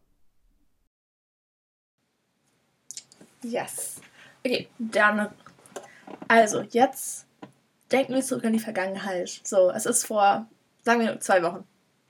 [3.44, 4.02] Yes.
[4.46, 5.34] Okay, dann.
[6.28, 7.28] Also, jetzt
[7.92, 9.42] denken wir zurück an die Vergangenheit.
[9.44, 10.48] So, es ist vor,
[10.84, 11.64] sagen wir, zwei Wochen.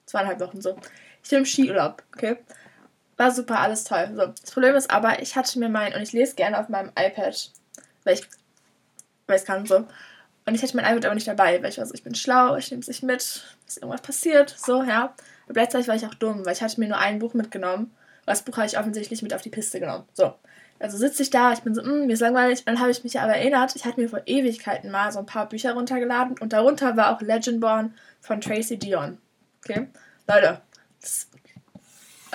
[0.06, 0.78] Zweieinhalb Wochen so.
[1.24, 2.38] Ich bin im Skiurlaub, okay?
[3.18, 4.10] War super, alles toll.
[4.16, 6.90] So, das Problem ist aber, ich hatte mir mein, und ich lese gerne auf meinem
[6.90, 7.52] iPad,
[8.04, 8.28] weil ich,
[9.28, 9.88] weil ich kann so.
[10.46, 12.56] Und ich hatte mein iPad aber nicht dabei, weil ich war so, ich bin schlau,
[12.58, 15.14] ich nehme es nicht mit, ist irgendwas passiert, so, ja.
[15.46, 17.86] Aber gleichzeitig war ich auch dumm, weil ich hatte mir nur ein Buch mitgenommen.
[17.86, 20.06] Und das Buch habe ich offensichtlich mit auf die Piste genommen.
[20.14, 20.34] So.
[20.80, 22.66] Also sitze ich da, ich bin so, mm, mir ist langweilig.
[22.66, 25.48] Dann habe ich mich aber erinnert, ich hatte mir vor Ewigkeiten mal so ein paar
[25.48, 29.18] Bücher runtergeladen und darunter war auch Legendborn von Tracy Dion.
[29.64, 29.88] Okay?
[30.28, 30.62] Leute,
[31.02, 31.28] das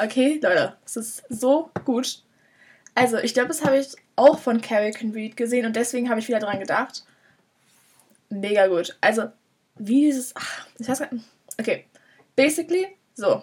[0.00, 2.22] Okay, Leute, das ist so gut.
[2.94, 6.20] Also, ich glaube, das habe ich auch von Carrie Can Read gesehen und deswegen habe
[6.20, 7.04] ich wieder dran gedacht.
[8.28, 8.96] Mega gut.
[9.00, 9.30] Also,
[9.76, 10.34] wie dieses.
[10.36, 11.24] Ach, ich weiß gar nicht.
[11.58, 11.84] Okay.
[12.36, 13.42] Basically, so.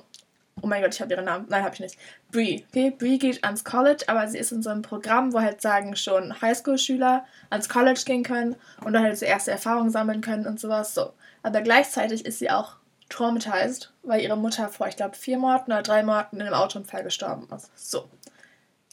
[0.62, 1.46] Oh mein Gott, ich habe ihren Namen.
[1.50, 1.98] Nein, habe ich nicht.
[2.32, 2.66] Brie.
[2.70, 5.96] Okay, Brie geht ans College, aber sie ist in so einem Programm, wo halt sagen
[5.96, 10.60] schon Highschool-Schüler ans College gehen können und dann halt so erste Erfahrungen sammeln können und
[10.60, 10.94] sowas.
[10.94, 11.14] So.
[11.44, 12.78] Aber gleichzeitig ist sie auch
[13.10, 17.04] traumatized, weil ihre Mutter vor, ich glaube, vier Monaten oder drei Monaten in einem Autounfall
[17.04, 17.70] gestorben ist.
[17.76, 18.10] So.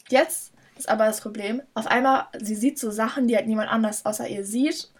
[0.09, 4.05] Jetzt ist aber das Problem, auf einmal, sie sieht so Sachen, die halt niemand anders
[4.05, 4.91] außer ihr sieht.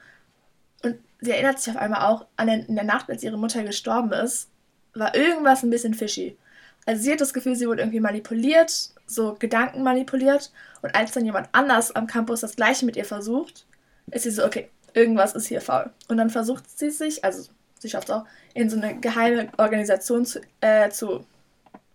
[0.81, 3.63] Und sie erinnert sich auf einmal auch an den, in der Nacht, als ihre Mutter
[3.63, 4.49] gestorben ist,
[4.93, 6.37] war irgendwas ein bisschen fishy.
[6.85, 10.51] Also sie hat das Gefühl, sie wurde irgendwie manipuliert, so Gedanken manipuliert.
[10.81, 13.65] Und als dann jemand anders am Campus das gleiche mit ihr versucht,
[14.11, 15.89] ist sie so, okay, irgendwas ist hier faul.
[16.07, 20.25] Und dann versucht sie sich, also sie schafft es auch, in so eine geheime Organisation
[20.25, 21.25] zu, äh, zu.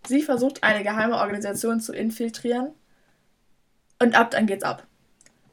[0.07, 2.69] Sie versucht, eine geheime Organisation zu infiltrieren.
[4.01, 4.87] Und ab dann geht's ab.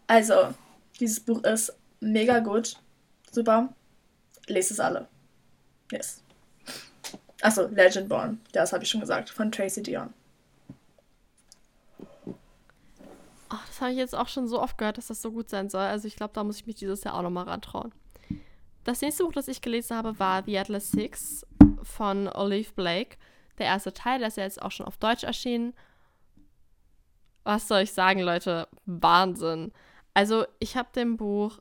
[0.06, 0.54] Also,
[1.00, 2.76] dieses Buch ist mega gut.
[3.32, 3.74] Super.
[4.46, 5.08] Lest es alle.
[5.90, 6.22] Yes.
[7.42, 8.40] Achso, Legendborn.
[8.52, 9.30] Das habe ich schon gesagt.
[9.30, 10.12] Von Tracy Dion.
[13.50, 15.68] Oh, das habe ich jetzt auch schon so oft gehört, dass das so gut sein
[15.68, 15.82] soll.
[15.82, 17.92] Also ich glaube, da muss ich mich dieses Jahr auch nochmal rantrauen.
[18.84, 21.46] Das nächste Buch, das ich gelesen habe, war The Atlas Six
[21.82, 23.16] von Olive Blake.
[23.58, 25.74] Der erste Teil, der ist ja jetzt auch schon auf Deutsch erschienen.
[27.44, 28.68] Was soll ich sagen, Leute?
[28.86, 29.72] Wahnsinn.
[30.14, 31.60] Also, ich habe dem Buch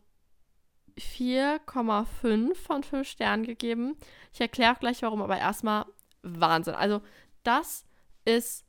[1.00, 3.98] 4,5 von 5 Sternen gegeben.
[4.34, 5.86] Ich erkläre auch gleich warum, aber erstmal
[6.22, 6.76] Wahnsinn.
[6.76, 7.02] Also,
[7.44, 7.86] das
[8.24, 8.66] ist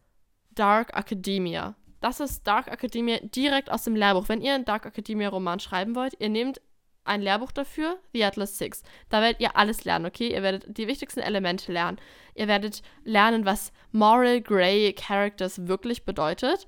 [0.51, 1.75] Dark Academia.
[2.01, 4.29] Das ist Dark Academia direkt aus dem Lehrbuch.
[4.29, 6.61] Wenn ihr einen Dark Academia Roman schreiben wollt, ihr nehmt
[7.05, 8.83] ein Lehrbuch dafür, The Atlas Six.
[9.09, 10.33] Da werdet ihr alles lernen, okay?
[10.33, 11.99] Ihr werdet die wichtigsten Elemente lernen.
[12.35, 16.67] Ihr werdet lernen, was Moral Grey Characters wirklich bedeutet.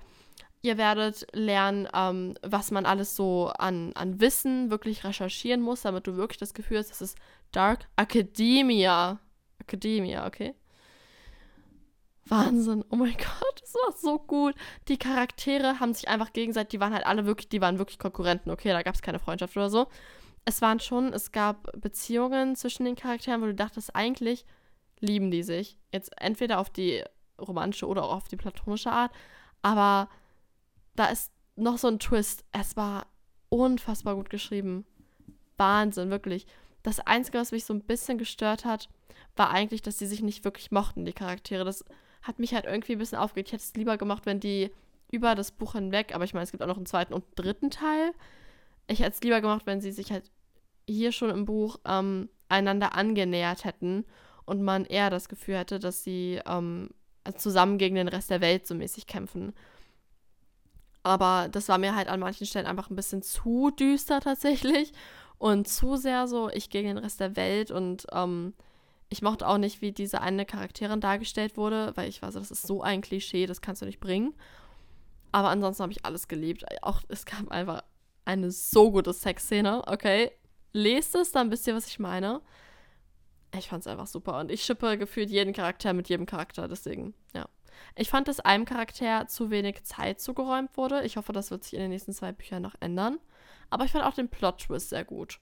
[0.61, 6.07] Ihr werdet lernen, ähm, was man alles so an, an Wissen wirklich recherchieren muss, damit
[6.07, 7.19] du wirklich das Gefühl hast, das ist
[7.53, 9.21] Dark Academia.
[9.61, 10.55] Academia, okay?
[12.27, 12.85] Wahnsinn.
[12.91, 14.55] Oh mein Gott, das war so gut.
[14.89, 18.51] Die Charaktere haben sich einfach gegenseitig, die waren halt alle wirklich, die waren wirklich Konkurrenten,
[18.51, 18.71] okay?
[18.71, 19.89] Da gab es keine Freundschaft oder so
[20.49, 24.47] es waren schon, es gab Beziehungen zwischen den Charakteren, wo du dachtest, eigentlich
[24.99, 25.79] lieben die sich.
[25.93, 27.05] Jetzt entweder auf die
[27.39, 29.13] romantische oder auch auf die platonische Art.
[29.61, 30.09] Aber
[30.99, 32.45] da ist noch so ein Twist.
[32.53, 33.07] Es war
[33.49, 34.85] unfassbar gut geschrieben.
[35.57, 36.47] Wahnsinn, wirklich.
[36.83, 38.89] Das Einzige, was mich so ein bisschen gestört hat,
[39.37, 41.65] war eigentlich, dass sie sich nicht wirklich mochten, die Charaktere.
[41.65, 41.85] Das
[42.23, 43.49] hat mich halt irgendwie ein bisschen aufgeregt.
[43.49, 44.71] Ich hätte es lieber gemacht, wenn die
[45.11, 47.71] über das Buch hinweg, aber ich meine, es gibt auch noch einen zweiten und dritten
[47.71, 48.13] Teil.
[48.89, 50.31] Ich hätte es lieber gemacht, wenn sie sich halt
[50.87, 54.05] hier schon im Buch ähm, einander angenähert hätten
[54.45, 56.91] und man eher das Gefühl hätte, dass sie ähm,
[57.37, 59.55] zusammen gegen den Rest der Welt so mäßig kämpfen.
[61.03, 64.93] Aber das war mir halt an manchen Stellen einfach ein bisschen zu düster tatsächlich
[65.39, 68.55] und zu sehr so ich gegen den Rest der Welt und ähm,
[69.11, 72.51] ich mochte auch nicht, wie diese eine Charakterin dargestellt wurde, weil ich war so, das
[72.51, 74.35] ist so ein Klischee, das kannst du nicht bringen.
[75.33, 76.65] Aber ansonsten habe ich alles geliebt.
[76.83, 77.83] Auch es gab einfach
[78.25, 80.33] eine so gute Sexszene, okay?
[80.73, 82.43] Lest es, dann wisst ihr, was ich meine.
[83.57, 87.15] Ich fand es einfach super und ich schippe gefühlt jeden Charakter mit jedem Charakter, deswegen,
[87.35, 87.47] ja.
[87.97, 91.05] Ich fand, dass einem Charakter zu wenig Zeit zugeräumt wurde.
[91.05, 93.19] Ich hoffe, das wird sich in den nächsten zwei Büchern noch ändern.
[93.71, 95.41] Aber ich fand auch den Plot-Twist sehr gut.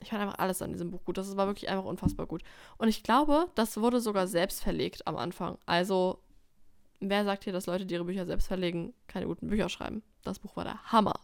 [0.00, 1.18] Ich fand einfach alles an diesem Buch gut.
[1.18, 2.42] Das war wirklich einfach unfassbar gut.
[2.76, 5.58] Und ich glaube, das wurde sogar selbst verlegt am Anfang.
[5.66, 6.20] Also,
[7.00, 10.02] wer sagt hier, dass Leute, die ihre Bücher selbst verlegen, keine guten Bücher schreiben?
[10.22, 11.18] Das Buch war der Hammer.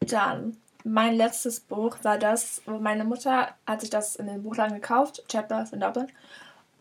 [0.00, 5.22] Dann, mein letztes Buch war das, meine Mutter hat sich das in den Buchladen gekauft,
[5.28, 6.08] Chapters in Dublin.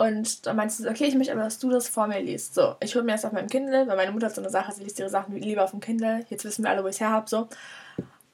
[0.02, 2.56] Und dann meinte sie, okay, ich möchte aber, dass du das vor mir liest.
[2.56, 4.72] So, ich hole mir das auf meinem Kindle, weil meine Mutter hat so eine Sache,
[4.72, 6.26] sie liest ihre Sachen lieber auf dem Kindle.
[6.28, 7.30] Jetzt wissen wir alle, wo ich es her habe.
[7.30, 7.48] So.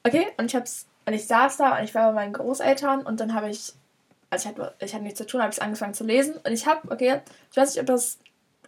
[0.02, 3.20] Okay, und ich hab's, und ich saß da und ich war bei meinen Großeltern und
[3.20, 3.74] dann habe ich,
[4.30, 6.36] also ich hatte, ich hatte nichts zu tun, habe ich angefangen zu lesen.
[6.36, 8.18] Und ich habe, okay, ich weiß nicht, ob das,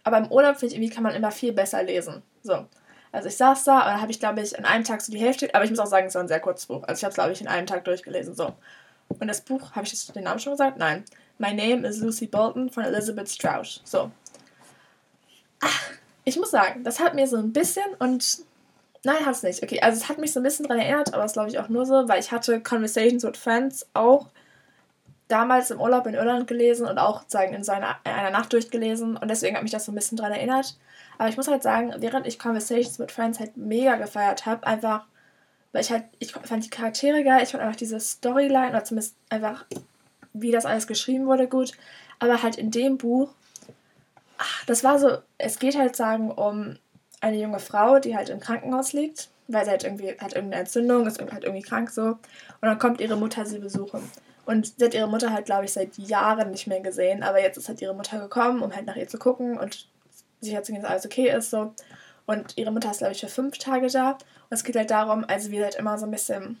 [0.03, 2.21] aber im Urlaub finde ich, irgendwie kann man immer viel besser lesen.
[2.43, 2.67] So.
[3.11, 5.49] Also ich saß da und habe ich, glaube ich, an einem Tag so die Hälfte,
[5.55, 6.83] aber ich muss auch sagen, es war ein sehr kurzes Buch.
[6.83, 8.35] Also ich habe es, glaube ich, in einem Tag durchgelesen.
[8.35, 8.53] So.
[9.07, 10.77] Und das Buch, habe ich jetzt den Namen schon gesagt?
[10.77, 11.03] Nein.
[11.37, 13.81] My Name is Lucy Bolton von Elizabeth Strauss.
[13.83, 14.11] So.
[15.59, 15.91] Ach,
[16.23, 18.39] ich muss sagen, das hat mir so ein bisschen und.
[19.03, 19.63] Nein, hat es nicht.
[19.63, 21.69] Okay, also es hat mich so ein bisschen daran erinnert, aber das glaube ich auch
[21.69, 24.27] nur so, weil ich hatte Conversations with Friends auch
[25.31, 29.17] damals im Urlaub in Irland gelesen und auch sagen in, seiner, in einer Nacht durchgelesen
[29.17, 30.77] und deswegen hat mich das so ein bisschen daran erinnert.
[31.17, 35.05] Aber ich muss halt sagen, während ich Conversations with Friends halt mega gefeiert habe, einfach,
[35.71, 39.15] weil ich halt, ich fand die Charaktere geil, ich fand einfach diese Storyline oder zumindest
[39.29, 39.65] einfach
[40.33, 41.73] wie das alles geschrieben wurde, gut.
[42.19, 43.33] Aber halt in dem Buch,
[44.37, 46.77] ach, das war so, es geht halt sagen um
[47.19, 51.05] eine junge Frau, die halt im Krankenhaus liegt, weil sie halt irgendwie hat irgendeine Entzündung,
[51.05, 52.01] ist halt irgendwie krank so.
[52.03, 52.19] Und
[52.61, 54.01] dann kommt ihre Mutter sie besuchen.
[54.45, 57.23] Und sie hat ihre Mutter halt, glaube ich, seit Jahren nicht mehr gesehen.
[57.23, 59.87] Aber jetzt ist halt ihre Mutter gekommen, um halt nach ihr zu gucken und
[60.41, 61.51] sicherzugehen, dass alles okay ist.
[61.51, 61.73] So.
[62.25, 64.11] Und ihre Mutter ist, glaube ich, für fünf Tage da.
[64.11, 66.59] Und es geht halt darum, also wie halt immer so ein bisschen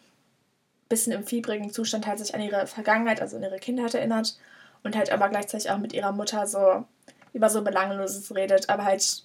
[0.91, 4.37] bisschen im fiebrigen Zustand halt sich an ihre Vergangenheit, also an ihre Kindheit erinnert
[4.83, 6.85] und halt aber gleichzeitig auch mit ihrer Mutter so
[7.33, 9.23] über so Belangloses redet, aber halt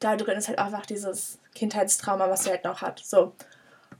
[0.00, 2.98] da drin ist halt einfach dieses Kindheitstrauma, was sie halt noch hat.
[2.98, 3.32] So.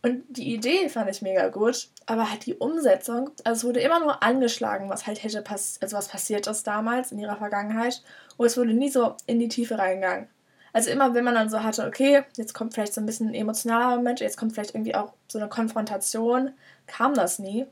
[0.03, 4.01] Und die Idee fand ich mega gut, aber halt die Umsetzung, also es wurde immer
[4.01, 8.03] nur angeschlagen, was halt hätte pass also was passiert ist damals in ihrer Vergangenheit,
[8.37, 10.29] und es wurde nie so in die Tiefe reingegangen.
[10.75, 13.35] Also immer, wenn man dann so hatte, okay, jetzt kommt vielleicht so ein bisschen ein
[13.35, 16.51] emotionaler Moment, jetzt kommt vielleicht irgendwie auch so eine Konfrontation,
[16.89, 17.65] kam das nie.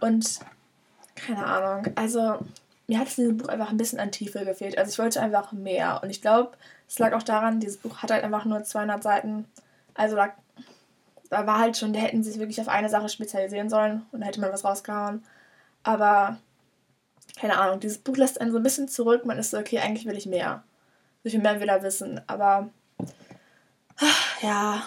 [0.00, 0.40] Und
[1.14, 2.38] keine Ahnung, also
[2.86, 4.78] mir hat es in diesem Buch einfach ein bisschen an Tiefe gefehlt.
[4.78, 6.00] Also ich wollte einfach mehr.
[6.02, 6.52] Und ich glaube,
[6.88, 9.44] es lag auch daran, dieses Buch hat halt einfach nur 200 Seiten.
[9.92, 10.30] Also da,
[11.28, 14.20] da war halt schon, da hätten sie sich wirklich auf eine Sache spezialisieren sollen und
[14.22, 15.22] da hätte man was rausgehauen.
[15.82, 16.38] Aber
[17.38, 19.26] keine Ahnung, dieses Buch lässt einen so ein bisschen zurück.
[19.26, 20.64] Man ist so, okay, eigentlich will ich mehr
[21.22, 22.20] wie viel mehr will er wissen.
[22.26, 22.70] Aber
[24.42, 24.82] ja,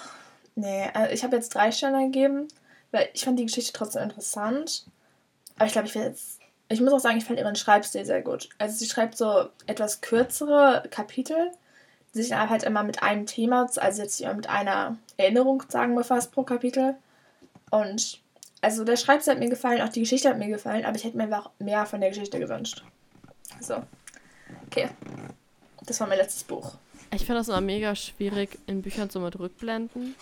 [0.55, 2.47] nee, also ich habe jetzt drei Sterne gegeben,
[2.91, 4.85] weil ich fand die Geschichte trotzdem interessant.
[5.57, 6.39] Aber ich glaube, ich will jetzt.
[6.69, 8.49] Ich muss auch sagen, ich fand ihren Schreibstil sehr gut.
[8.57, 11.51] Also sie schreibt so etwas kürzere Kapitel,
[12.15, 16.31] die sich halt immer mit einem Thema, also jetzt mit einer Erinnerung, sagen wir fast,
[16.31, 16.95] pro Kapitel.
[17.69, 18.21] Und
[18.61, 21.17] also der Schreibstil hat mir gefallen, auch die Geschichte hat mir gefallen, aber ich hätte
[21.17, 22.83] mir einfach mehr von der Geschichte gewünscht.
[23.59, 23.83] So.
[24.67, 24.89] Okay.
[25.85, 26.73] Das war mein letztes Buch.
[27.11, 30.15] Ich finde das immer mega schwierig, in Büchern so mit Rückblenden.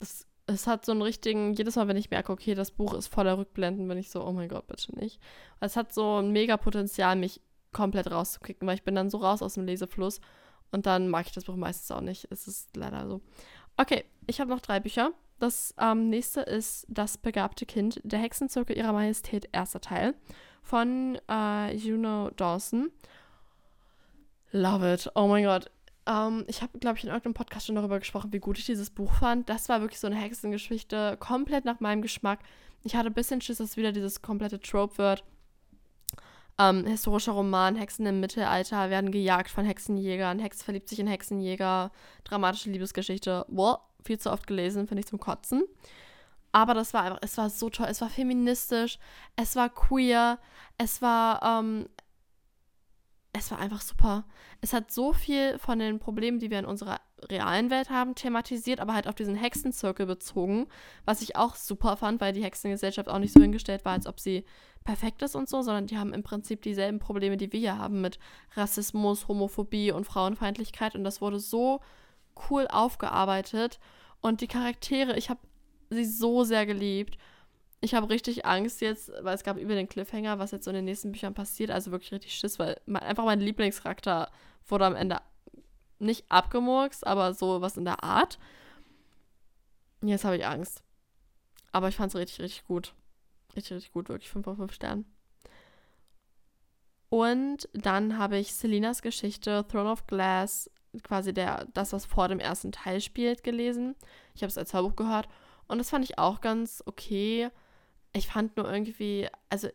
[0.00, 3.06] Es, es hat so einen richtigen, jedes Mal, wenn ich merke, okay, das Buch ist
[3.06, 5.20] voller Rückblenden, bin ich so, oh mein Gott, bitte nicht.
[5.60, 7.40] Es hat so ein mega Potenzial, mich
[7.72, 10.20] komplett rauszukicken, weil ich bin dann so raus aus dem Lesefluss
[10.70, 12.26] und dann mag ich das Buch meistens auch nicht.
[12.30, 13.20] Es ist leider so.
[13.76, 15.12] Okay, ich habe noch drei Bücher.
[15.38, 20.14] Das ähm, nächste ist Das begabte Kind, der Hexenzirkel ihrer Majestät, erster Teil
[20.62, 22.90] von äh, Juno Dawson.
[24.52, 25.10] Love it.
[25.14, 25.70] Oh mein Gott.
[26.04, 28.66] Um, ähm, ich habe, glaube ich, in irgendeinem Podcast schon darüber gesprochen, wie gut ich
[28.66, 29.48] dieses Buch fand.
[29.48, 32.40] Das war wirklich so eine Hexengeschichte, komplett nach meinem Geschmack.
[32.82, 35.24] Ich hatte ein bisschen Schiss, dass wieder dieses komplette Trope wird.
[36.58, 41.90] Ähm, historischer Roman, Hexen im Mittelalter werden gejagt von Hexenjägern, Hex verliebt sich in Hexenjäger,
[42.24, 43.46] dramatische Liebesgeschichte.
[43.48, 45.62] Boah, viel zu oft gelesen, finde ich zum Kotzen.
[46.52, 48.98] Aber das war einfach, es war so toll, es war feministisch,
[49.36, 50.38] es war queer,
[50.76, 51.88] es war, ähm,
[53.32, 54.24] es war einfach super.
[54.60, 58.78] Es hat so viel von den Problemen, die wir in unserer realen Welt haben, thematisiert,
[58.78, 60.66] aber halt auf diesen Hexenzirkel bezogen,
[61.06, 64.20] was ich auch super fand, weil die Hexengesellschaft auch nicht so hingestellt war, als ob
[64.20, 64.44] sie
[64.84, 68.00] perfekt ist und so, sondern die haben im Prinzip dieselben Probleme, die wir hier haben
[68.02, 68.18] mit
[68.54, 71.80] Rassismus, Homophobie und Frauenfeindlichkeit und das wurde so
[72.50, 73.78] cool aufgearbeitet
[74.20, 75.40] und die Charaktere, ich habe
[75.90, 77.16] sie so sehr geliebt.
[77.84, 80.76] Ich habe richtig Angst jetzt, weil es gab über den Cliffhanger, was jetzt so in
[80.76, 84.30] den nächsten Büchern passiert, also wirklich richtig Schiss, weil mein, einfach mein Lieblingscharakter
[84.68, 85.18] wurde am Ende
[85.98, 88.38] nicht abgemurkst, aber so was in der Art.
[90.00, 90.84] Jetzt habe ich Angst.
[91.72, 92.94] Aber ich fand es richtig, richtig gut.
[93.56, 95.04] Richtig, richtig gut, wirklich 5 von 5 Sternen.
[97.08, 100.70] Und dann habe ich Selinas Geschichte Throne of Glass,
[101.02, 103.96] quasi der, das, was vor dem ersten Teil spielt, gelesen.
[104.34, 105.28] Ich habe es als Hörbuch gehört
[105.66, 107.50] und das fand ich auch ganz okay.
[108.12, 109.68] Ich fand nur irgendwie, also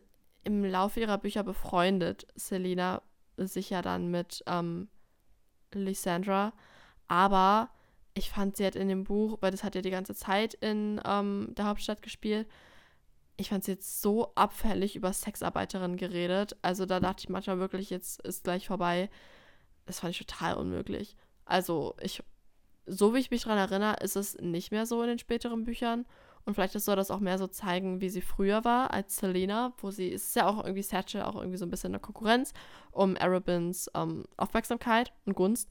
[0.44, 3.02] im Laufe ihrer Bücher befreundet Selina
[3.36, 4.88] sich ja dann mit ähm,
[5.72, 6.52] Lysandra.
[7.08, 7.70] Aber
[8.14, 11.00] ich fand, sie hat in dem Buch, weil das hat ja die ganze Zeit in
[11.04, 12.48] ähm, der Hauptstadt gespielt,
[13.40, 16.56] ich fand sie jetzt so abfällig über Sexarbeiterinnen geredet.
[16.60, 19.08] Also da dachte ich manchmal wirklich, jetzt ist gleich vorbei.
[19.86, 21.16] Das fand ich total unmöglich.
[21.44, 22.22] Also ich,
[22.84, 26.04] so wie ich mich daran erinnere, ist es nicht mehr so in den späteren Büchern.
[26.48, 29.90] Und vielleicht soll das auch mehr so zeigen, wie sie früher war als Selena, wo
[29.90, 32.54] sie, ist ja auch irgendwie Satchel, auch irgendwie so ein bisschen eine Konkurrenz
[32.90, 35.68] um Arabins ähm, Aufmerksamkeit und Gunst.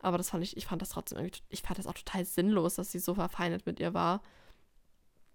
[0.00, 2.74] Aber das fand ich, ich fand das trotzdem irgendwie, ich fand das auch total sinnlos,
[2.74, 4.20] dass sie so verfeindet mit ihr war.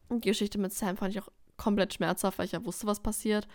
[0.10, 3.00] Und die Geschichte mit Sam fand ich auch komplett schmerzhaft, weil ich ja wusste, was
[3.00, 3.48] passiert.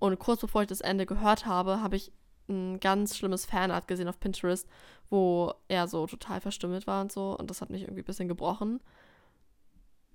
[0.00, 2.10] Und kurz bevor ich das Ende gehört habe, habe ich
[2.48, 4.66] ein ganz schlimmes Fanart gesehen auf Pinterest,
[5.08, 7.38] wo er so total verstümmelt war und so.
[7.38, 8.80] Und das hat mich irgendwie ein bisschen gebrochen.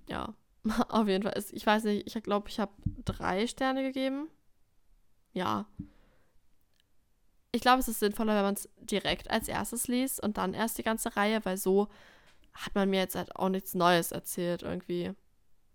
[0.06, 0.34] Ja,
[0.88, 1.32] auf jeden Fall.
[1.34, 2.72] Ist, ich weiß nicht, ich glaube, ich habe
[3.04, 4.28] drei Sterne gegeben.
[5.32, 5.66] Ja.
[7.52, 10.78] Ich glaube, es ist sinnvoller, wenn man es direkt als erstes liest und dann erst
[10.78, 11.88] die ganze Reihe, weil so
[12.52, 15.12] hat man mir jetzt halt auch nichts Neues erzählt irgendwie.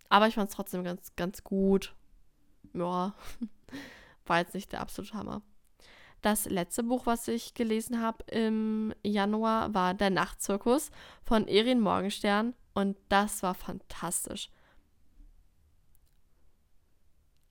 [0.10, 1.96] Aber ich fand es trotzdem ganz, ganz gut.
[2.74, 3.14] Ja,
[4.26, 5.42] war jetzt nicht der absolute Hammer.
[6.22, 10.90] Das letzte Buch, was ich gelesen habe im Januar, war Der Nachtzirkus
[11.24, 14.50] von Erin Morgenstern und das war fantastisch.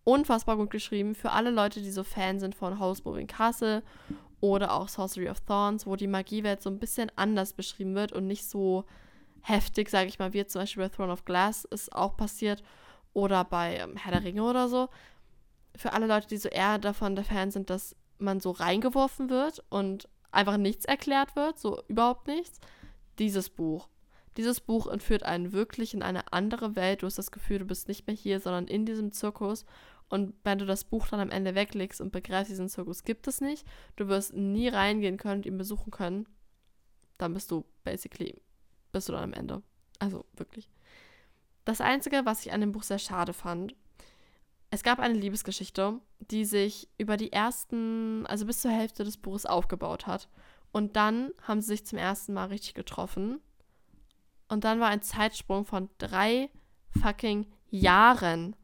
[0.05, 3.83] Unfassbar gut geschrieben für alle Leute, die so Fan sind von House Moving Castle
[4.41, 8.27] oder auch Sorcery of Thorns, wo die Magiewelt so ein bisschen anders beschrieben wird und
[8.27, 8.85] nicht so
[9.41, 12.63] heftig, sage ich mal, wie zum Beispiel bei Throne of Glass ist auch passiert
[13.15, 14.89] oder bei ähm, Herr der Ringe oder so.
[15.77, 19.65] Für alle Leute, die so eher davon der Fan sind, dass man so reingeworfen wird
[19.71, 22.61] und einfach nichts erklärt wird, so überhaupt nichts,
[23.19, 23.89] dieses Buch.
[24.37, 27.03] Dieses Buch entführt einen wirklich in eine andere Welt.
[27.03, 29.65] Du hast das Gefühl, du bist nicht mehr hier, sondern in diesem Zirkus.
[30.15, 33.41] Und wenn du das Buch dann am Ende weglegst und begreifst, diesen Zirkus gibt es
[33.41, 36.29] nicht, du wirst nie reingehen können und ihn besuchen können,
[37.19, 38.41] dann bist du basically
[38.93, 39.61] bist du dann am Ende.
[39.99, 40.71] Also wirklich.
[41.65, 43.75] Das Einzige, was ich an dem Buch sehr schade fand,
[44.71, 49.47] es gab eine Liebesgeschichte, die sich über die ersten, also bis zur Hälfte des Buches
[49.47, 50.29] aufgebaut hat.
[50.71, 53.41] Und dann haben sie sich zum ersten Mal richtig getroffen.
[54.47, 56.51] Und dann war ein Zeitsprung von drei
[57.03, 58.55] fucking Jahren.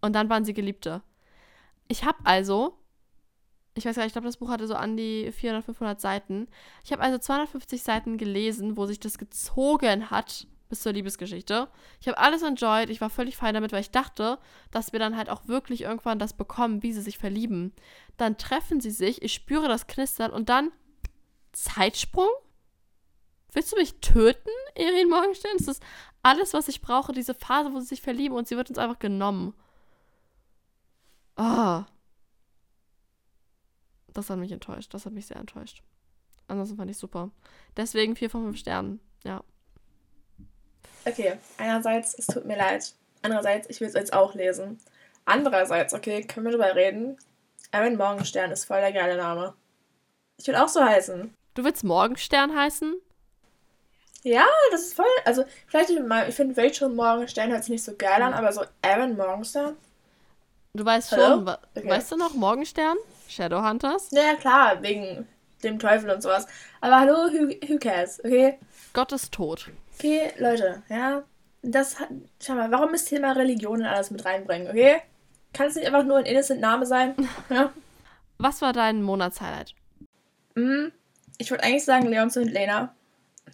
[0.00, 1.02] Und dann waren sie Geliebte.
[1.88, 2.78] Ich habe also
[3.78, 6.48] ich weiß gar nicht, ich glaube, das Buch hatte so an die 400, 500 Seiten.
[6.84, 11.68] Ich habe also 250 Seiten gelesen, wo sich das gezogen hat bis zur Liebesgeschichte.
[12.00, 14.38] Ich habe alles enjoyed, ich war völlig fein damit, weil ich dachte,
[14.70, 17.72] dass wir dann halt auch wirklich irgendwann das bekommen, wie sie sich verlieben.
[18.18, 20.70] Dann treffen sie sich, ich spüre das Knistern und dann
[21.52, 22.28] Zeitsprung?
[23.52, 25.56] Willst du mich töten, Erin Morgenstern?
[25.56, 25.82] Das ist
[26.22, 28.98] alles, was ich brauche, diese Phase, wo sie sich verlieben und sie wird uns einfach
[28.98, 29.54] genommen.
[31.38, 31.86] Ah.
[31.86, 31.98] Oh
[34.18, 34.92] das hat mich enttäuscht.
[34.92, 35.82] Das hat mich sehr enttäuscht.
[36.48, 37.30] Ansonsten fand ich super.
[37.76, 39.00] Deswegen 4 von 5 Sternen.
[39.24, 39.42] Ja.
[41.04, 42.94] Okay, einerseits, es tut mir leid.
[43.22, 44.78] Andererseits, ich will es jetzt auch lesen.
[45.24, 47.16] Andererseits, okay, können wir drüber reden?
[47.70, 49.54] Evan Morgenstern ist voll der geile Name.
[50.36, 51.34] Ich will auch so heißen.
[51.54, 52.96] Du willst Morgenstern heißen?
[54.22, 55.06] Ja, das ist voll.
[55.24, 59.16] Also, vielleicht, ich finde Rachel Morgenstern hört sich nicht so geil an, aber so Evan
[59.16, 59.76] Morgenstern.
[60.74, 61.22] Du weißt Hallo?
[61.22, 61.88] schon, okay.
[61.88, 62.96] weißt du noch Morgenstern?
[63.28, 64.10] Shadowhunters?
[64.12, 65.26] Ja, klar, wegen
[65.62, 66.46] dem Teufel und sowas.
[66.80, 68.58] Aber hallo, who, who cares, okay?
[68.92, 69.70] Gott ist tot.
[69.98, 71.22] Okay, Leute, ja.
[71.62, 72.08] Das hat,
[72.40, 75.02] schau mal, warum ist Thema Religion in alles mit reinbringen, okay?
[75.52, 77.14] Kann es nicht einfach nur ein innocent Name sein?
[77.50, 77.72] Ja?
[78.40, 79.74] Was war dein Monatshighlight?
[80.54, 80.92] Mm,
[81.38, 82.94] ich würde eigentlich sagen Leons und Lena.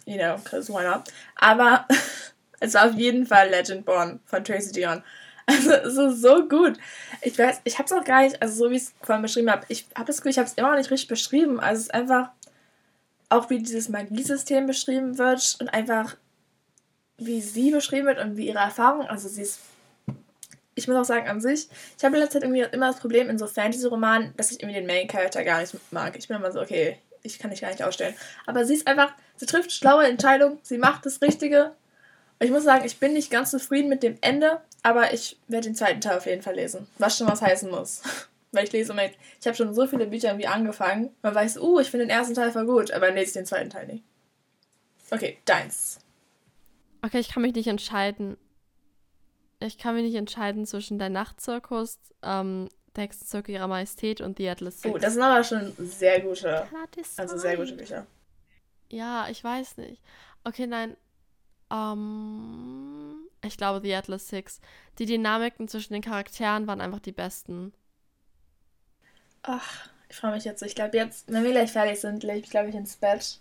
[0.05, 1.05] You know, cause why not?
[1.35, 1.87] Aber
[2.59, 5.01] es war auf jeden Fall Legendborn von Tracy Dion.
[5.47, 6.77] Also es ist so gut.
[7.21, 9.51] Ich weiß, ich habe es auch gar nicht, also so wie ich es vorhin beschrieben
[9.51, 11.59] habe, ich habe das Gefühl, ich habe es immer noch nicht richtig beschrieben.
[11.59, 12.29] Also es ist einfach
[13.29, 16.17] auch wie dieses Magiesystem beschrieben wird und einfach
[17.17, 19.59] wie sie beschrieben wird und wie ihre Erfahrung, also sie ist
[20.75, 23.29] ich muss auch sagen, an sich, ich habe in letzter Zeit irgendwie immer das Problem
[23.29, 26.15] in so Fantasy-Romanen, dass ich irgendwie den Main-Character gar nicht mag.
[26.17, 28.13] Ich bin immer so, okay, ich kann dich gar nicht ausstellen.
[28.45, 31.71] Aber sie ist einfach, sie trifft schlaue Entscheidungen, sie macht das Richtige.
[32.39, 35.67] Und ich muss sagen, ich bin nicht ganz zufrieden mit dem Ende, aber ich werde
[35.67, 36.85] den zweiten Teil auf jeden Fall lesen.
[36.99, 38.03] Was schon was heißen muss.
[38.51, 41.09] Weil ich lese immer, ich habe schon so viele Bücher irgendwie angefangen.
[41.23, 43.47] Man weiß, uh, ich finde den ersten Teil voll gut, aber dann lese ich den
[43.47, 44.03] zweiten Teil nicht.
[45.09, 45.99] Okay, deins.
[47.01, 48.37] Okay, ich kann mich nicht entscheiden.
[49.59, 54.49] Ich kann mich nicht entscheiden zwischen der Nachtzirkus, ähm, der Hexenzirkel ihrer Majestät und The
[54.49, 54.93] Atlas Six.
[54.93, 56.67] Oh, das sind aber schon sehr gute,
[57.17, 58.05] also sehr gute Bücher.
[58.91, 59.99] Ja, ich weiß nicht.
[60.43, 60.95] Okay, nein.
[61.71, 63.14] Ähm,
[63.45, 64.59] ich glaube The Atlas Six.
[64.99, 67.73] Die Dynamiken zwischen den Charakteren waren einfach die besten.
[69.43, 70.63] Ach, ich freue mich jetzt.
[70.63, 73.39] Ich glaube jetzt, wenn wir gleich fertig sind, lege ich, glaube ich, ins Bett.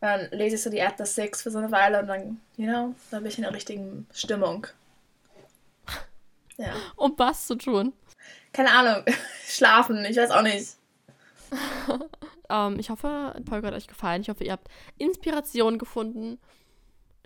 [0.00, 2.66] Und dann lese ich so die Atlas Six für so eine Weile und dann, you
[2.66, 4.66] know, dann bin ich in der richtigen Stimmung.
[6.58, 6.72] Ja.
[6.96, 7.92] Um was zu tun?
[8.52, 9.04] Keine Ahnung.
[9.46, 10.76] Schlafen, ich weiß auch nicht.
[12.50, 14.22] ähm, ich hoffe, Folge hat euch gefallen.
[14.22, 16.38] Ich hoffe, ihr habt Inspiration gefunden.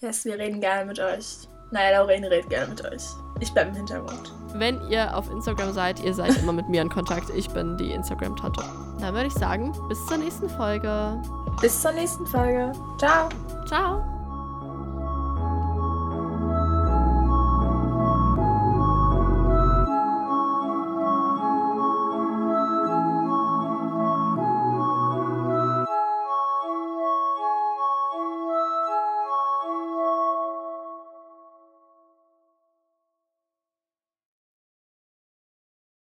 [0.00, 1.48] Yes, wir reden gerne mit euch.
[1.72, 3.02] Naja, Lauren redet gerne mit euch.
[3.38, 4.32] Ich bleibe im Hintergrund.
[4.54, 7.30] Wenn ihr auf Instagram seid, ihr seid immer mit mir in Kontakt.
[7.30, 8.62] Ich bin die Instagram-Tante.
[9.00, 11.20] Dann würde ich sagen, bis zur nächsten Folge.
[11.60, 12.72] Bis zur nächsten Folge.
[12.98, 13.28] Ciao.
[13.66, 14.19] Ciao.